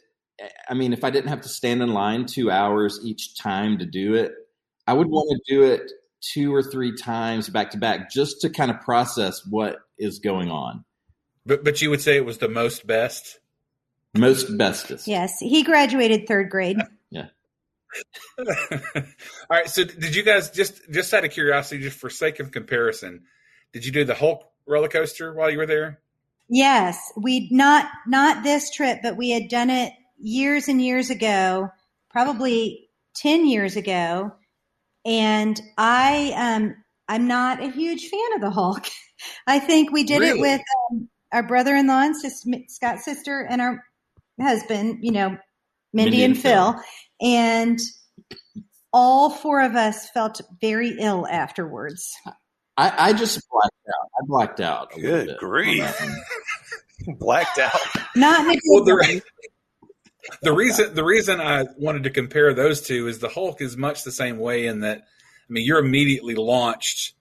I 0.67 0.73
mean, 0.73 0.93
if 0.93 1.03
I 1.03 1.11
didn't 1.11 1.29
have 1.29 1.41
to 1.41 1.49
stand 1.49 1.81
in 1.81 1.93
line 1.93 2.25
two 2.25 2.51
hours 2.51 2.99
each 3.03 3.37
time 3.37 3.77
to 3.77 3.85
do 3.85 4.15
it, 4.15 4.33
I 4.85 4.93
would 4.93 5.07
want 5.07 5.29
to 5.29 5.53
do 5.53 5.63
it 5.63 5.91
two 6.33 6.53
or 6.53 6.63
three 6.63 6.95
times 6.95 7.49
back 7.49 7.71
to 7.71 7.77
back 7.77 8.09
just 8.11 8.41
to 8.41 8.49
kind 8.49 8.71
of 8.71 8.81
process 8.81 9.45
what 9.45 9.77
is 9.97 10.19
going 10.19 10.49
on. 10.49 10.83
But 11.45 11.63
but 11.63 11.81
you 11.81 11.89
would 11.89 12.01
say 12.01 12.17
it 12.17 12.25
was 12.25 12.39
the 12.39 12.49
most 12.49 12.87
best? 12.87 13.39
Most 14.17 14.57
bestest. 14.57 15.07
Yes, 15.07 15.39
he 15.39 15.63
graduated 15.63 16.27
third 16.27 16.49
grade. 16.49 16.77
Yeah. 17.11 17.27
All 18.39 18.45
right. 19.49 19.69
So 19.69 19.83
did 19.83 20.15
you 20.15 20.23
guys 20.23 20.49
just 20.51 20.81
just 20.89 21.13
out 21.13 21.25
of 21.25 21.31
curiosity, 21.31 21.81
just 21.81 21.97
for 21.97 22.09
sake 22.09 22.39
of 22.39 22.51
comparison, 22.51 23.23
did 23.73 23.85
you 23.85 23.91
do 23.91 24.05
the 24.05 24.15
Hulk 24.15 24.43
roller 24.65 24.87
coaster 24.87 25.33
while 25.33 25.49
you 25.49 25.57
were 25.57 25.65
there? 25.65 25.99
Yes, 26.47 26.97
we 27.17 27.49
not 27.51 27.87
not 28.07 28.43
this 28.43 28.71
trip, 28.71 28.99
but 29.01 29.17
we 29.17 29.31
had 29.31 29.49
done 29.49 29.69
it 29.69 29.93
years 30.17 30.67
and 30.67 30.81
years 30.81 31.09
ago, 31.09 31.69
probably 32.09 32.89
10 33.15 33.47
years 33.47 33.75
ago. 33.75 34.33
And 35.05 35.61
I 35.77 36.33
um 36.35 36.75
I'm 37.07 37.27
not 37.27 37.61
a 37.63 37.69
huge 37.69 38.09
fan 38.09 38.33
of 38.35 38.41
the 38.41 38.49
Hulk. 38.49 38.87
I 39.47 39.59
think 39.59 39.91
we 39.91 40.03
did 40.03 40.21
it 40.23 40.39
with 40.39 40.61
um, 40.91 41.07
our 41.31 41.43
brother-in-law 41.43 42.01
and 42.01 42.15
sis, 42.15 42.45
Scott's 42.67 43.05
sister 43.05 43.41
and 43.41 43.61
our 43.61 43.83
husband, 44.41 44.99
you 45.01 45.11
know, 45.11 45.37
Mindy, 45.93 46.17
Mindy 46.17 46.23
and 46.23 46.33
and 46.33 46.41
Phil. 46.43 46.71
Phil. 46.73 46.81
And 47.21 47.79
all 48.91 49.29
four 49.29 49.61
of 49.61 49.75
us 49.75 50.09
felt 50.09 50.41
very 50.61 50.97
ill 50.99 51.27
afterwards. 51.27 52.11
I, 52.77 53.09
I 53.09 53.13
just 53.13 53.41
blacked 53.49 53.87
out. 53.87 54.09
I 54.19 54.25
blacked 54.25 54.59
out. 54.59 54.97
a 54.97 55.01
Good 55.01 55.37
grief. 55.39 55.95
Blacked 57.19 57.59
out. 57.59 57.71
Not 58.15 58.45
in 58.45 58.51
a 58.57 58.59
Well, 58.67 58.83
the, 58.85 58.95
way. 58.95 59.15
re- 59.15 59.21
the 60.41 60.53
reason 60.53 60.93
the 60.93 61.03
reason 61.03 61.41
I 61.41 61.65
wanted 61.77 62.03
to 62.03 62.09
compare 62.09 62.53
those 62.53 62.81
two 62.81 63.07
is 63.07 63.19
the 63.19 63.29
Hulk 63.29 63.61
is 63.61 63.77
much 63.77 64.03
the 64.03 64.11
same 64.11 64.37
way 64.37 64.65
in 64.65 64.81
that 64.81 64.99
I 64.99 65.53
mean 65.53 65.65
you're 65.65 65.79
immediately 65.79 66.35
launched 66.35 67.13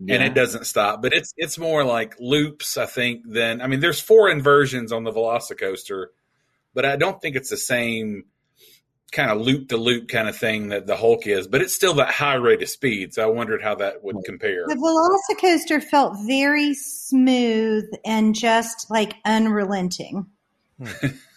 and 0.00 0.22
it 0.22 0.32
doesn't 0.32 0.64
stop, 0.64 1.02
but 1.02 1.12
it's 1.12 1.34
it's 1.36 1.58
more 1.58 1.84
like 1.84 2.14
loops 2.20 2.76
I 2.76 2.86
think 2.86 3.22
than 3.28 3.60
I 3.60 3.66
mean 3.66 3.80
there's 3.80 4.00
four 4.00 4.30
inversions 4.30 4.92
on 4.92 5.04
the 5.04 5.12
Velocicoaster, 5.12 6.06
but 6.74 6.84
I 6.84 6.96
don't 6.96 7.20
think 7.20 7.34
it's 7.34 7.50
the 7.50 7.56
same 7.56 8.24
kind 9.10 9.30
of 9.30 9.40
loop 9.40 9.68
to 9.70 9.76
loop 9.76 10.08
kind 10.08 10.28
of 10.28 10.36
thing 10.36 10.68
that 10.68 10.86
the 10.86 10.96
Hulk 10.96 11.26
is, 11.26 11.48
but 11.48 11.62
it's 11.62 11.74
still 11.74 11.94
that 11.94 12.10
high 12.10 12.34
rate 12.34 12.62
of 12.62 12.68
speed. 12.68 13.14
So 13.14 13.22
I 13.22 13.26
wondered 13.26 13.62
how 13.62 13.74
that 13.76 14.04
would 14.04 14.16
compare. 14.24 14.66
The 14.66 14.74
Velocicoaster 15.34 15.82
felt 15.82 16.14
very 16.26 16.74
smooth 16.74 17.84
and 18.04 18.34
just 18.34 18.90
like 18.90 19.14
unrelenting. 19.24 20.26
Hmm. 20.82 21.06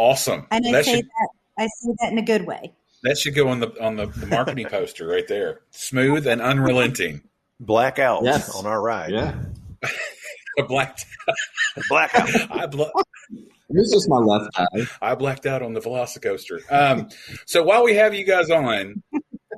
Awesome. 0.00 0.46
And 0.50 0.66
I 0.66 0.72
That 0.72 0.84
say 0.86 0.96
should 0.96 1.04
that 1.04 1.28
I 1.58 1.66
say 1.66 1.92
that 2.00 2.12
in 2.12 2.18
a 2.18 2.22
good 2.22 2.46
way. 2.46 2.72
that 3.02 3.18
should 3.18 3.34
go 3.34 3.48
on 3.48 3.60
the 3.60 3.68
on 3.84 3.96
the, 3.96 4.06
the 4.06 4.26
marketing 4.26 4.66
poster 4.70 5.06
right 5.06 5.26
there. 5.28 5.60
Smooth 5.70 6.26
and 6.26 6.40
unrelenting. 6.40 7.22
Blackout 7.60 8.24
Yes. 8.24 8.54
on 8.54 8.64
our 8.66 8.80
ride. 8.80 9.10
Yeah. 9.10 9.34
A 10.58 10.62
black 10.64 10.98
Blackout. 11.88 12.28
I, 12.50 12.66
bla- 12.66 12.90
This 13.68 13.92
is 13.92 14.08
my 14.08 14.16
left 14.16 14.58
eye. 14.58 14.86
I 15.00 15.14
blacked 15.14 15.46
out 15.46 15.62
on 15.62 15.74
the 15.74 15.80
Velocicoaster. 15.80 16.60
Um, 16.70 17.08
so 17.46 17.62
while 17.62 17.84
we 17.84 17.94
have 17.94 18.14
you 18.14 18.24
guys 18.24 18.50
on, 18.50 19.02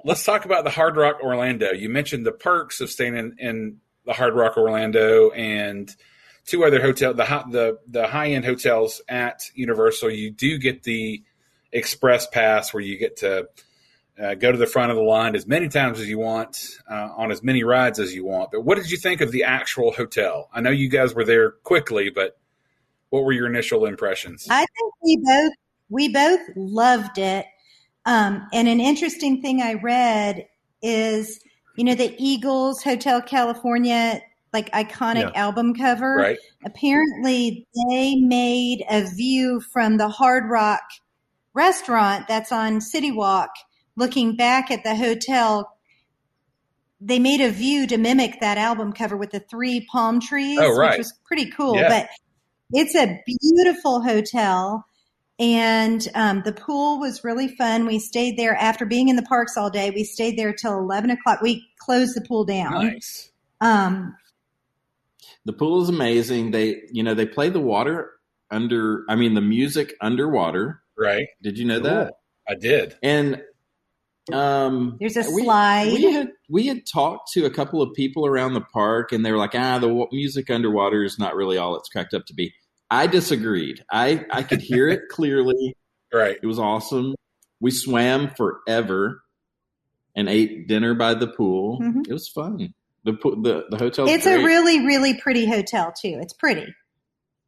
let's 0.05 0.23
talk 0.25 0.45
about 0.45 0.65
the 0.65 0.71
Hard 0.71 0.97
Rock 0.97 1.19
Orlando. 1.23 1.71
You 1.73 1.89
mentioned 1.89 2.27
the 2.27 2.33
perks 2.33 2.81
of 2.81 2.91
staying 2.91 3.17
in, 3.17 3.37
in 3.39 3.77
the 4.05 4.13
Hard 4.13 4.35
Rock 4.35 4.57
Orlando 4.59 5.31
and 5.31 5.95
two 6.47 6.65
other 6.65 6.81
hotel 6.81 7.15
the 7.15 7.25
the 7.51 7.79
the 7.87 8.07
high 8.07 8.31
end 8.31 8.45
hotels 8.45 9.01
at 9.09 9.51
Universal. 9.55 10.11
You 10.11 10.31
do 10.31 10.59
get 10.59 10.83
the 10.83 11.23
express 11.73 12.27
pass 12.27 12.73
where 12.75 12.83
you 12.83 12.99
get 12.99 13.19
to 13.19 13.49
uh, 14.23 14.35
go 14.35 14.53
to 14.53 14.59
the 14.59 14.67
front 14.67 14.91
of 14.91 14.97
the 14.97 15.03
line 15.03 15.35
as 15.35 15.47
many 15.47 15.69
times 15.69 15.99
as 15.99 16.09
you 16.09 16.19
want 16.19 16.79
uh, 16.91 17.09
on 17.17 17.33
as 17.33 17.43
many 17.43 17.65
rides 17.65 17.99
as 17.99 18.15
you 18.15 18.25
want. 18.25 18.51
But 18.53 18.63
what 18.63 18.77
did 18.77 18.91
you 18.91 18.99
think 18.99 19.21
of 19.21 19.33
the 19.33 19.45
actual 19.45 19.93
hotel? 19.93 20.49
I 20.53 20.61
know 20.61 20.71
you 20.71 20.89
guys 20.89 21.15
were 21.15 21.25
there 21.25 21.53
quickly, 21.63 22.11
but 22.11 22.39
what 23.09 23.25
were 23.25 23.33
your 23.33 23.47
initial 23.47 23.87
impressions? 23.87 24.47
I 24.51 24.61
think 24.61 24.95
we 25.03 25.17
both 25.23 25.53
we 25.89 26.09
both 26.09 26.41
loved 26.57 27.19
it. 27.19 27.47
Um, 28.05 28.47
and 28.53 28.67
an 28.67 28.81
interesting 28.81 29.41
thing 29.43 29.61
I 29.61 29.75
read 29.75 30.47
is, 30.83 31.39
you 31.77 31.85
know, 31.85 31.95
the 31.95 32.15
Eagles 32.19 32.83
Hotel 32.83 33.23
California 33.23 34.21
like 34.53 34.71
iconic 34.73 35.33
Yeah. 35.33 35.41
album 35.43 35.75
cover. 35.75 36.17
right. 36.17 36.39
apparently 36.65 37.67
they 37.89 38.15
made 38.17 38.85
a 38.91 39.03
view 39.15 39.61
from 39.73 39.97
the 39.97 40.09
Hard 40.09 40.45
Rock 40.51 40.83
restaurant 41.55 42.29
that's 42.29 42.53
on 42.53 42.81
City 42.81 43.11
Walk, 43.13 43.51
looking 43.97 44.37
back 44.37 44.71
at 44.71 44.85
the 44.85 44.95
hotel 44.97 45.69
they 47.05 47.19
made 47.19 47.41
a 47.41 47.51
view 47.51 47.85
to 47.89 47.99
mimic 47.99 48.39
that 48.41 48.59
album 48.59 48.93
cover 48.93 49.17
with 49.17 49.33
the 49.33 49.41
three 49.41 49.85
palm 49.91 50.21
trees, 50.21 50.59
Oh, 50.63 50.77
right. 50.77 50.91
which 50.93 50.99
was 50.99 51.13
pretty 51.25 51.51
cool. 51.51 51.75
Yeah. 51.77 51.89
But 51.89 52.09
it's 52.73 52.95
a 52.95 53.21
beautiful 53.27 54.01
hotel. 54.03 54.87
And 55.41 56.07
um, 56.15 56.43
the 56.45 56.53
pool 56.53 57.01
was 57.01 57.25
really 57.25 57.49
fun. 57.57 57.87
We 57.87 57.99
stayed 57.99 58.37
there 58.39 58.55
after 58.55 58.87
being 58.87 59.09
in 59.09 59.17
the 59.17 59.23
parks 59.25 59.57
all 59.57 59.69
day. 59.69 59.91
We 59.91 60.05
stayed 60.05 60.39
there 60.39 60.53
till 60.53 60.79
11 60.79 61.11
o'clock. 61.11 61.41
We 61.43 61.67
closed 61.81 62.15
the 62.15 62.21
pool 62.21 62.45
down. 62.45 62.87
Nice. 62.87 63.33
Um, 63.61 64.15
The 65.45 65.53
pool 65.53 65.83
is 65.83 65.89
amazing. 65.89 66.51
They, 66.53 66.83
you 66.93 67.03
know, 67.03 67.15
they 67.15 67.27
play 67.27 67.49
the 67.49 67.61
water 67.61 68.11
under. 68.51 69.05
I 69.09 69.17
mean, 69.17 69.35
the 69.35 69.41
music 69.41 69.95
underwater. 70.01 70.83
Right. 70.97 71.27
Did 71.43 71.59
you 71.59 71.65
know 71.65 71.81
Cool. 71.81 71.91
that? 71.91 72.15
I 72.49 72.55
did. 72.55 72.97
And 73.03 73.43
um, 74.33 74.97
There's 75.01 75.17
a 75.17 75.25
slide. 75.25 75.93
We 75.93 76.13
had 76.13 76.29
we 76.49 76.67
had 76.69 76.83
talked 76.87 77.33
to 77.33 77.45
a 77.45 77.51
couple 77.51 77.83
of 77.83 77.93
people 77.95 78.25
around 78.27 78.55
the 78.55 78.61
park, 78.61 79.11
and 79.13 79.25
they 79.27 79.33
were 79.33 79.39
like, 79.39 79.55
"Ah, 79.55 79.79
the 79.79 79.89
w- 79.89 80.07
music 80.13 80.49
underwater 80.49 81.03
is 81.03 81.19
not 81.19 81.35
really 81.35 81.59
all 81.59 81.75
it's 81.77 81.89
cracked 81.89 82.15
up 82.15 82.27
to 82.27 82.35
be." 82.35 82.53
I 82.91 83.09
disagreed. 83.09 83.83
I 83.91 84.25
I 84.31 84.43
could 84.45 84.61
hear 84.61 84.87
it 84.89 85.01
clearly. 85.11 85.75
Right. 86.13 86.37
It 86.41 86.47
was 86.47 86.59
awesome. 86.61 87.15
We 87.59 87.71
swam 87.73 88.31
forever 88.37 89.23
and 90.15 90.29
ate 90.29 90.69
dinner 90.69 90.95
by 90.95 91.15
the 91.15 91.27
pool. 91.27 91.81
Mhm. 91.81 92.07
It 92.09 92.13
was 92.13 92.29
fun. 92.29 92.75
The 93.05 93.15
po- 93.15 93.35
the 93.35 93.65
the 93.69 93.79
hotel. 93.79 94.09
it's 94.09 94.27
a 94.27 94.45
really, 94.45 94.87
really 94.87 95.15
pretty 95.15 95.47
hotel, 95.47 95.93
too. 95.93 96.19
It's 96.21 96.33
pretty. 96.33 96.73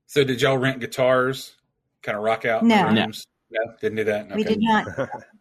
So 0.06 0.25
did 0.25 0.42
y'all 0.42 0.58
rent 0.58 0.80
guitars? 0.80 1.54
Kind 2.02 2.18
of 2.18 2.25
rock 2.25 2.44
out 2.44 2.64
No. 2.64 2.90
No. 2.90 3.02
rooms? 3.02 3.26
No, 3.50 3.61
didn't 3.80 3.96
do 3.96 4.04
that. 4.04 4.34
We 4.34 4.44
did 4.44 4.58
not. 4.61 4.87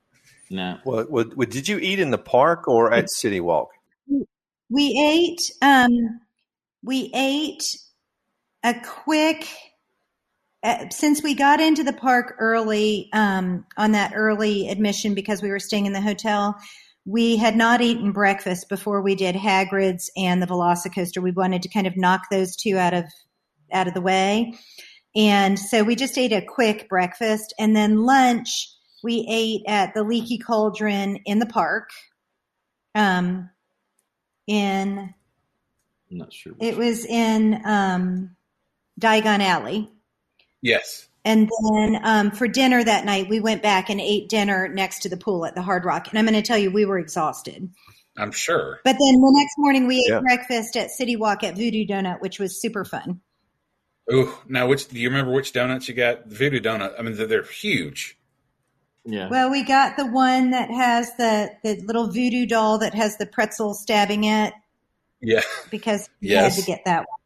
no. 0.50 0.78
Well, 0.86 1.06
what, 1.10 1.36
what, 1.36 1.50
did 1.50 1.68
you 1.68 1.78
eat 1.80 2.00
in 2.00 2.12
the 2.12 2.18
park 2.18 2.68
or 2.68 2.94
at 2.94 3.10
City 3.10 3.40
Walk? 3.40 3.70
We 4.70 5.00
ate. 5.00 5.52
Um, 5.62 6.22
we 6.84 7.12
ate 7.14 7.64
a 8.64 8.76
quick. 8.80 9.48
Uh, 10.64 10.88
since 10.90 11.22
we 11.22 11.34
got 11.34 11.60
into 11.60 11.84
the 11.84 11.92
park 11.92 12.36
early 12.40 13.10
um, 13.12 13.66
on 13.76 13.92
that 13.92 14.14
early 14.16 14.70
admission 14.70 15.14
because 15.14 15.42
we 15.42 15.50
were 15.50 15.60
staying 15.60 15.88
in 15.88 15.92
the 15.92 16.00
hotel, 16.00 16.58
we 17.06 17.38
had 17.38 17.56
not 17.56 17.82
eaten 17.82 18.12
breakfast 18.12 18.70
before 18.70 19.02
we 19.02 19.16
did 19.16 19.36
Hagrid's 19.36 20.10
and 20.16 20.42
the 20.42 20.48
Velocicoaster. 20.48 21.22
We 21.22 21.32
wanted 21.32 21.62
to 21.64 21.70
kind 21.70 21.88
of 21.88 21.98
knock 21.98 22.30
those 22.32 22.56
two 22.56 22.78
out 22.78 22.94
of 22.94 23.06
out 23.72 23.88
of 23.88 23.94
the 23.94 24.02
way, 24.02 24.54
and 25.16 25.58
so 25.58 25.84
we 25.84 25.96
just 25.96 26.18
ate 26.18 26.32
a 26.32 26.42
quick 26.42 26.88
breakfast, 26.90 27.54
and 27.60 27.76
then 27.76 28.04
lunch 28.06 28.70
we 29.04 29.26
ate 29.30 29.64
at 29.68 29.94
the 29.94 30.04
Leaky 30.04 30.38
Cauldron 30.38 31.18
in 31.26 31.40
the 31.40 31.46
park. 31.46 31.90
Um, 32.96 33.50
in 34.48 35.14
I'm 36.12 36.18
not 36.18 36.34
sure. 36.34 36.54
it 36.60 36.78
was 36.78 37.06
in 37.06 37.62
um, 37.66 38.36
Diagon 39.00 39.42
Alley. 39.42 39.90
Yes. 40.62 41.08
And 41.26 41.50
then 41.72 42.00
um, 42.04 42.32
for 42.32 42.48
dinner 42.48 42.84
that 42.84 43.06
night, 43.06 43.30
we 43.30 43.40
went 43.40 43.62
back 43.64 43.90
and 43.90 44.02
ate 44.02 44.28
dinner 44.30 44.68
next 44.68 45.00
to 45.04 45.10
the 45.10 45.16
pool 45.18 45.46
at 45.46 45.56
the 45.56 45.62
Hard 45.62 45.86
Rock. 45.86 46.08
And 46.10 46.20
I'm 46.20 46.26
going 46.26 46.34
to 46.42 46.46
tell 46.46 46.58
you, 46.58 46.70
we 46.72 46.86
were 46.86 47.00
exhausted. 47.00 47.70
I'm 48.18 48.32
sure. 48.32 48.80
But 48.84 48.94
then 48.94 49.00
the 49.22 49.34
next 49.40 49.54
morning, 49.58 49.88
we 49.88 49.98
ate 50.00 50.10
Yeah. 50.10 50.20
breakfast 50.20 50.76
at 50.76 50.92
City 50.92 51.16
Walk 51.16 51.44
at 51.44 51.56
Voodoo 51.56 51.86
Donut, 51.86 52.20
which 52.22 52.40
was 52.40 52.60
super 52.62 52.84
fun. 52.84 53.22
Ooh, 54.12 54.34
now 54.50 54.68
which 54.68 54.90
do 54.90 55.00
you 55.00 55.08
remember 55.10 55.32
which 55.32 55.54
donuts 55.54 55.88
you 55.88 55.94
got? 55.96 56.28
The 56.30 56.36
Voodoo 56.36 56.60
donut. 56.60 56.94
I 57.00 57.04
mean, 57.04 57.16
they're, 57.16 57.26
they're 57.26 57.44
huge. 57.44 58.18
yeah. 59.06 59.30
Well, 59.30 59.50
we 59.50 59.64
got 59.64 59.96
the 59.96 60.06
one 60.06 60.52
that 60.52 60.70
has 60.70 61.16
the, 61.16 61.52
the 61.64 61.80
little 61.86 62.08
voodoo 62.12 62.46
doll 62.46 62.80
that 62.80 62.94
has 62.94 63.16
the 63.18 63.26
pretzel 63.26 63.74
stabbing 63.74 64.26
it 64.26 64.54
Yeah. 65.22 65.40
because 65.72 66.10
we 66.22 66.30
Yes. 66.32 66.56
had 66.58 66.62
to 66.66 66.68
get 66.68 66.82
that 66.86 67.00
one. 67.00 67.20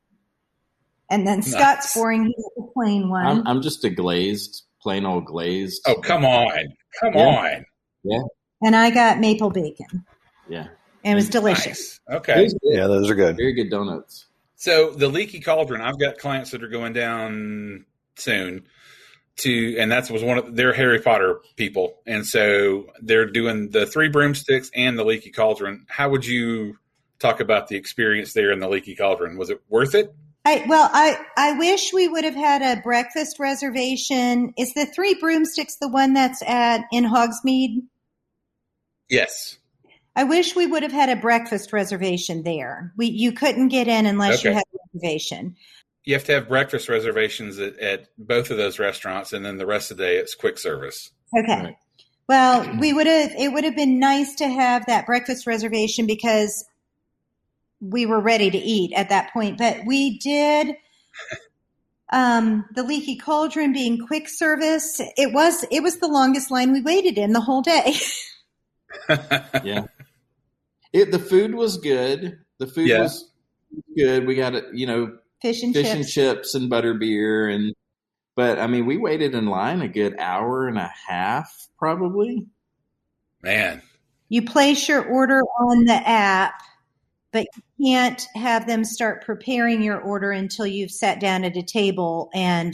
And 1.09 1.25
then 1.25 1.41
Scott's 1.41 1.93
boring. 1.93 2.25
He 2.25 2.33
got 2.33 2.51
the 2.57 2.71
plain 2.73 3.09
one. 3.09 3.25
I'm 3.25 3.47
I'm 3.47 3.61
just 3.61 3.83
a 3.85 3.89
glazed, 3.89 4.63
plain 4.81 5.05
old 5.05 5.25
glazed. 5.25 5.81
Oh, 5.87 5.96
come 5.96 6.25
on. 6.25 6.51
Come 7.01 7.13
Yeah. 7.13 7.25
on. 7.27 7.65
Yeah. 8.03 8.22
And 8.63 8.75
I 8.75 8.89
got 8.89 9.20
maple 9.20 9.50
bacon. 9.50 10.05
yeah. 10.50 10.67
And 11.03 11.13
it 11.13 11.15
was 11.15 11.29
delicious. 11.29 12.00
Nice. 12.09 12.17
Okay. 12.20 12.39
It 12.39 12.43
was 12.43 12.53
good. 12.55 12.75
Yeah, 12.77 12.87
those 12.87 13.09
are 13.09 13.15
good. 13.15 13.37
Very 13.37 13.53
good 13.53 13.70
donuts. 13.70 14.25
So 14.55 14.89
the 14.89 15.07
leaky 15.07 15.39
cauldron, 15.39 15.79
I've 15.81 16.00
got 16.00 16.17
clients 16.17 16.51
that 16.51 16.63
are 16.63 16.67
going 16.67 16.91
down 16.93 17.85
soon 18.15 18.65
to, 19.37 19.77
and 19.77 19.91
that 19.91 20.09
was 20.09 20.24
one 20.24 20.39
of 20.39 20.55
their 20.55 20.74
Harry 20.74 21.00
Potter 21.00 21.39
people, 21.55 22.00
and 22.07 22.25
so 22.25 22.87
they're 23.01 23.27
doing 23.27 23.70
the 23.70 23.85
three 23.85 24.09
broomsticks 24.09 24.72
and 24.74 24.98
the 24.98 25.05
leaky 25.05 25.29
cauldron. 25.31 25.85
How 25.87 26.09
would 26.09 26.25
you 26.25 26.77
talk 27.20 27.39
about 27.39 27.67
the 27.67 27.75
experience 27.77 28.33
there 28.33 28.51
in 28.51 28.59
the 28.59 28.67
leaky 28.67 28.96
cauldron? 28.96 29.37
Was 29.37 29.51
it 29.51 29.61
worth 29.70 29.93
it? 29.93 30.13
I, 30.48 30.64
well, 30.66 30.90
I, 30.94 31.20
I 31.36 31.57
wish 31.57 31.92
we 31.92 32.07
would 32.07 32.24
have 32.24 32.33
had 32.33 32.62
a 32.62 32.81
breakfast 32.81 33.38
reservation. 33.38 34.53
Is 34.57 34.74
the 34.74 34.86
Three 34.86 35.14
Broomsticks 35.16 35.75
the 35.75 35.90
one 35.90 36.14
that's 36.14 36.42
at 36.48 36.86
in 36.90 37.03
Hogsmeade? 37.03 37.81
Yes. 39.10 39.57
I 40.16 40.24
wish 40.24 40.55
we 40.55 40.66
would 40.66 40.83
have 40.83 40.94
had 40.94 41.10
a 41.10 41.18
breakfast 41.18 41.74
reservation 41.74 42.44
there. 42.44 42.94
We 42.96 43.07
you 43.07 43.33
couldn't 43.33 43.68
get 43.68 43.90
in 43.90 44.05
unless 44.05 44.42
you 44.46 44.53
had 44.53 44.64
a 44.74 44.77
reservation. 44.94 45.57
You 46.05 46.14
have 46.14 46.24
to 46.24 46.31
have 46.31 46.48
breakfast 46.48 46.88
reservations 46.88 47.60
at, 47.60 47.77
at 47.79 48.07
both 48.18 48.50
of 48.50 48.55
those 48.55 48.79
restaurants, 48.79 49.33
and 49.33 49.46
then 49.46 49.57
the 49.57 49.66
rest 49.66 49.92
of 49.92 49.98
the 49.98 50.03
day 50.05 50.16
it's 50.16 50.33
quick 50.33 50.57
service. 50.57 51.12
Okay. 51.38 51.62
Right. 51.62 51.75
Well, 52.29 52.77
we 52.79 52.94
would 52.94 53.05
have. 53.05 53.31
It 53.38 53.51
would 53.51 53.66
have 53.66 53.75
been 53.75 54.00
nice 54.00 54.36
to 54.36 54.48
have 54.48 54.86
that 54.86 55.05
breakfast 55.05 55.46
reservation 55.46 56.07
because 56.07 56.66
we 57.79 58.05
were 58.05 58.20
ready 58.20 58.50
to 58.50 58.57
eat 58.57 58.94
at 58.94 59.09
that 59.09 59.31
point. 59.33 59.57
But 59.57 59.81
we 59.85 60.18
did. 60.20 60.75
Um, 62.13 62.66
the 62.74 62.83
leaky 62.83 63.18
cauldron 63.18 63.74
being 63.74 64.05
quick 64.07 64.29
service, 64.29 65.00
it 65.18 65.33
was 65.33 65.66
it 65.72 65.83
was 65.83 66.00
the 66.00 66.07
longest 66.07 66.50
line 66.51 66.72
we 66.72 66.81
waited 66.81 67.18
in 67.18 67.33
the 67.33 67.42
whole 67.42 67.61
day. 67.61 67.94
Yeah. 69.63 69.85
It 70.94 71.11
the 71.11 71.20
food 71.20 71.53
was 71.53 71.77
good. 71.77 72.40
The 72.59 72.66
food 72.68 72.87
Yeah. 72.87 73.01
was 73.01 73.29
good. 73.98 74.25
We 74.25 74.35
got 74.35 74.55
it, 74.55 74.63
you 74.74 74.87
know, 74.87 75.18
Fish 75.42 75.61
and 75.61 75.74
fish 75.74 75.85
chips. 75.87 75.96
and 75.96 76.07
chips 76.07 76.55
and 76.55 76.70
butter 76.70 76.94
beer 76.94 77.50
and 77.50 77.74
but 78.35 78.57
I 78.57 78.68
mean 78.68 78.85
we 78.85 78.98
waited 78.98 79.35
in 79.35 79.48
line 79.48 79.81
a 79.81 79.87
good 79.90 80.16
hour 80.18 80.68
and 80.68 80.77
a 80.77 80.90
half 81.07 81.68
probably. 81.77 82.48
Man, 83.44 83.81
You 84.29 84.44
place 84.46 84.87
your 84.87 85.03
order 85.05 85.42
on 85.59 85.83
the 85.85 85.94
app, 86.07 86.53
but 87.31 87.46
you 87.77 87.92
can't 87.94 88.25
have 88.35 88.68
them 88.68 88.83
start 88.83 89.25
preparing 89.25 89.81
your 89.81 90.00
order 90.00 90.31
until 90.31 90.66
you've 90.66 90.92
sat 90.92 91.20
down 91.20 91.44
at 91.44 91.57
a 91.57 91.63
table 91.63 92.29
and 92.33 92.74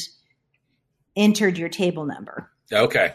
entered 1.15 1.57
your 1.57 1.69
table 1.69 2.05
number. 2.05 2.49
okay, 2.71 3.13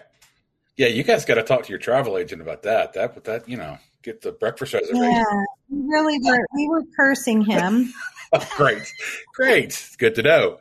yeah, 0.79 0.87
you 0.87 1.03
guys 1.03 1.25
got 1.25 1.35
to 1.35 1.43
talk 1.43 1.65
to 1.65 1.71
your 1.71 1.81
travel 1.81 2.17
agent 2.17 2.41
about 2.41 2.63
that. 2.63 2.93
That, 2.95 3.25
that, 3.25 3.49
you 3.49 3.57
know, 3.57 3.79
get 4.03 4.23
the 4.23 4.33
breakfast 4.33 4.73
reservation. 4.73 5.03
Yeah, 5.03 5.25
we 5.69 5.81
really 5.89 6.19
were. 6.23 6.47
We 6.55 6.69
were 6.69 6.85
cursing 6.97 7.43
him. 7.43 7.93
Oh, 8.31 8.47
great, 8.59 8.93
great. 9.35 9.89
Good 9.97 10.15
to 10.17 10.23
know. 10.23 10.59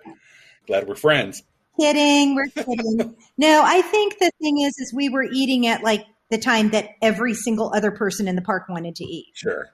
Glad 0.68 0.88
we're 0.88 0.96
friends. 0.96 1.44
kidding. 1.78 2.34
We're 2.34 2.48
kidding. 2.48 3.14
No, 3.38 3.62
I 3.66 3.82
think 3.82 4.18
the 4.20 4.32
thing 4.42 4.62
is, 4.62 4.74
is 4.78 4.94
we 4.96 5.10
were 5.10 5.26
eating 5.30 5.68
at 5.68 5.84
like 5.84 6.06
the 6.30 6.38
time 6.38 6.70
that 6.70 6.92
every 7.02 7.34
single 7.34 7.74
other 7.76 7.92
person 7.92 8.26
in 8.30 8.38
the 8.38 8.42
park 8.42 8.70
wanted 8.70 8.96
to 8.96 9.04
eat. 9.04 9.26
Sure. 9.34 9.68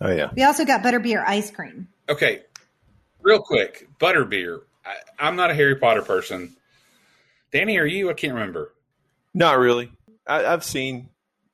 Oh 0.00 0.10
yeah. 0.10 0.30
We 0.34 0.44
also 0.44 0.64
got 0.64 0.82
butterbeer 0.82 1.24
ice 1.26 1.50
cream. 1.50 1.88
Okay, 2.08 2.42
real 3.22 3.40
quick, 3.40 3.88
butterbeer. 3.98 4.60
I, 4.84 4.94
I'm 5.18 5.36
not 5.36 5.50
a 5.50 5.54
Harry 5.54 5.76
Potter 5.76 6.02
person. 6.02 6.56
Danny, 7.52 7.78
are 7.78 7.86
you? 7.86 8.10
I 8.10 8.14
can't 8.14 8.34
remember. 8.34 8.72
Not 9.34 9.58
really. 9.58 9.90
I, 10.26 10.46
I've 10.46 10.64
seen 10.64 11.08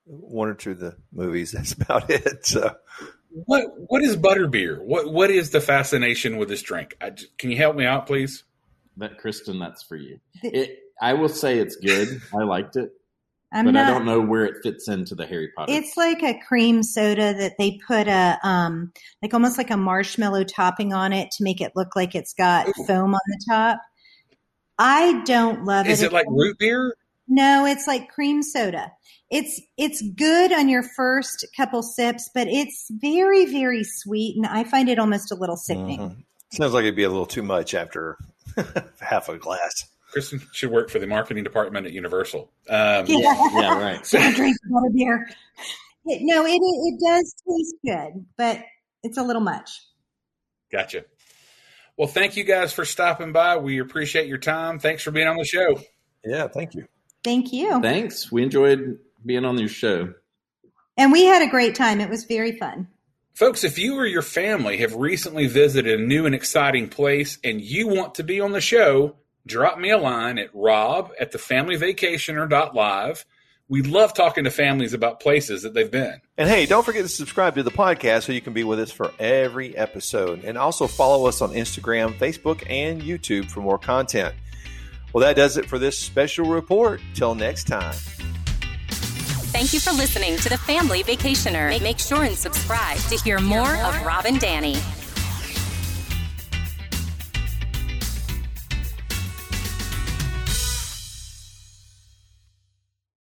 one 0.04 0.48
or 0.48 0.54
two 0.54 0.72
of 0.72 0.80
the 0.80 0.96
movies. 1.12 1.52
That's 1.52 1.72
about 1.72 2.10
it. 2.10 2.46
So 2.46 2.76
What 3.30 3.64
What 3.88 4.02
is 4.02 4.16
butterbeer? 4.16 4.80
What 4.80 5.12
What 5.12 5.30
is 5.30 5.50
the 5.50 5.60
fascination 5.60 6.36
with 6.36 6.48
this 6.48 6.62
drink? 6.62 6.96
I 7.00 7.10
j 7.10 7.26
can 7.38 7.50
you 7.50 7.56
help 7.56 7.76
me 7.76 7.86
out, 7.86 8.06
please? 8.06 8.44
That 8.96 9.18
Kristen, 9.18 9.58
that's 9.58 9.82
for 9.82 9.96
you. 9.96 10.20
It 10.42 10.78
I 11.00 11.14
will 11.14 11.28
say 11.28 11.58
it's 11.58 11.76
good. 11.76 12.20
I 12.32 12.44
liked 12.44 12.76
it. 12.76 12.92
I'm 13.54 13.66
but 13.66 13.70
not. 13.74 13.86
I 13.86 13.90
don't 13.90 14.04
know 14.04 14.20
where 14.20 14.44
it 14.44 14.56
fits 14.62 14.88
into 14.88 15.14
the 15.14 15.26
Harry 15.26 15.48
Potter. 15.56 15.72
It's 15.72 15.96
like 15.96 16.22
a 16.24 16.38
cream 16.46 16.82
soda 16.82 17.32
that 17.34 17.52
they 17.56 17.78
put 17.86 18.08
a 18.08 18.38
um 18.42 18.92
like 19.22 19.32
almost 19.32 19.56
like 19.56 19.70
a 19.70 19.76
marshmallow 19.76 20.44
topping 20.44 20.92
on 20.92 21.12
it 21.12 21.30
to 21.32 21.44
make 21.44 21.60
it 21.60 21.72
look 21.76 21.94
like 21.94 22.14
it's 22.14 22.34
got 22.34 22.68
Ooh. 22.68 22.84
foam 22.86 23.14
on 23.14 23.20
the 23.28 23.44
top. 23.48 23.78
I 24.76 25.22
don't 25.24 25.64
love 25.64 25.86
Is 25.86 26.02
it. 26.02 26.06
it 26.06 26.12
like 26.12 26.26
root 26.28 26.58
beer? 26.58 26.96
No, 27.28 27.64
it's 27.64 27.86
like 27.86 28.10
cream 28.10 28.42
soda. 28.42 28.90
It's 29.30 29.60
it's 29.78 30.02
good 30.02 30.52
on 30.52 30.68
your 30.68 30.82
first 30.82 31.46
couple 31.56 31.82
sips, 31.82 32.28
but 32.34 32.48
it's 32.48 32.88
very 32.90 33.46
very 33.46 33.84
sweet, 33.84 34.36
and 34.36 34.46
I 34.46 34.64
find 34.64 34.88
it 34.88 34.98
almost 34.98 35.30
a 35.30 35.36
little 35.36 35.56
sickening. 35.56 36.00
mhm. 36.00 36.16
sounds 36.52 36.72
like 36.72 36.82
it'd 36.82 36.96
be 36.96 37.04
a 37.04 37.08
little 37.08 37.24
too 37.24 37.42
much 37.42 37.72
after 37.72 38.18
half 39.00 39.28
a 39.28 39.38
glass. 39.38 39.86
Kristen 40.14 40.40
should 40.52 40.70
work 40.70 40.90
for 40.90 41.00
the 41.00 41.06
marketing 41.08 41.42
department 41.42 41.86
at 41.86 41.92
Universal. 41.92 42.50
Um, 42.70 43.04
Yeah, 43.08 43.48
yeah, 43.52 43.78
right. 43.82 44.06
so- 44.06 44.16
Don't 44.18 44.34
drink 44.36 44.56
butter 44.70 44.90
beer. 44.94 45.28
It, 46.06 46.20
no, 46.22 46.46
it 46.46 46.52
it 46.62 47.00
does 47.04 47.34
taste 47.48 47.74
good, 47.84 48.24
but 48.36 48.60
it's 49.02 49.18
a 49.18 49.22
little 49.22 49.42
much. 49.42 49.70
Gotcha. 50.70 51.04
Well, 51.96 52.06
thank 52.08 52.36
you 52.36 52.44
guys 52.44 52.72
for 52.72 52.84
stopping 52.84 53.32
by. 53.32 53.56
We 53.56 53.80
appreciate 53.80 54.28
your 54.28 54.38
time. 54.38 54.78
Thanks 54.78 55.02
for 55.02 55.10
being 55.10 55.26
on 55.26 55.36
the 55.36 55.44
show. 55.44 55.80
Yeah, 56.24 56.46
thank 56.48 56.74
you. 56.74 56.86
Thank 57.24 57.52
you. 57.52 57.80
Thanks. 57.82 58.30
We 58.30 58.42
enjoyed 58.44 58.98
being 59.24 59.44
on 59.44 59.58
your 59.58 59.68
show. 59.68 60.14
And 60.96 61.10
we 61.10 61.24
had 61.24 61.42
a 61.42 61.50
great 61.50 61.74
time. 61.74 62.00
It 62.00 62.08
was 62.10 62.24
very 62.24 62.56
fun. 62.58 62.86
Folks, 63.34 63.64
if 63.64 63.78
you 63.78 63.96
or 63.96 64.06
your 64.06 64.22
family 64.22 64.76
have 64.78 64.94
recently 64.94 65.46
visited 65.48 65.98
a 65.98 66.02
new 66.04 66.24
and 66.26 66.34
exciting 66.36 66.88
place 66.88 67.38
and 67.42 67.60
you 67.60 67.88
want 67.88 68.16
to 68.16 68.22
be 68.24 68.40
on 68.40 68.52
the 68.52 68.60
show, 68.60 69.16
drop 69.46 69.78
me 69.78 69.90
a 69.90 69.98
line 69.98 70.38
at 70.38 70.50
rob 70.54 71.12
at 71.20 71.32
thefamilyvacationer.live. 71.32 73.24
We 73.68 73.82
love 73.82 74.12
talking 74.12 74.44
to 74.44 74.50
families 74.50 74.92
about 74.92 75.20
places 75.20 75.62
that 75.62 75.72
they've 75.72 75.90
been. 75.90 76.20
And 76.36 76.50
hey, 76.50 76.66
don't 76.66 76.84
forget 76.84 77.02
to 77.02 77.08
subscribe 77.08 77.54
to 77.54 77.62
the 77.62 77.70
podcast 77.70 78.24
so 78.24 78.32
you 78.32 78.42
can 78.42 78.52
be 78.52 78.64
with 78.64 78.78
us 78.78 78.90
for 78.90 79.10
every 79.18 79.74
episode. 79.76 80.44
And 80.44 80.58
also 80.58 80.86
follow 80.86 81.26
us 81.26 81.40
on 81.40 81.52
Instagram, 81.52 82.14
Facebook, 82.18 82.62
and 82.68 83.00
YouTube 83.00 83.50
for 83.50 83.60
more 83.60 83.78
content. 83.78 84.34
Well, 85.14 85.22
that 85.22 85.36
does 85.36 85.56
it 85.56 85.66
for 85.66 85.78
this 85.78 85.98
special 85.98 86.46
report. 86.46 87.00
Till 87.14 87.34
next 87.34 87.66
time. 87.66 87.94
Thank 89.54 89.72
you 89.72 89.78
for 89.78 89.92
listening 89.92 90.36
to 90.38 90.48
The 90.48 90.58
Family 90.58 91.04
Vacationer. 91.04 91.80
Make 91.80 92.00
sure 92.00 92.24
and 92.24 92.36
subscribe 92.36 92.98
to 92.98 93.16
hear 93.16 93.38
more 93.38 93.76
of 93.76 94.04
Rob 94.04 94.26
and 94.26 94.40
Danny. 94.40 94.76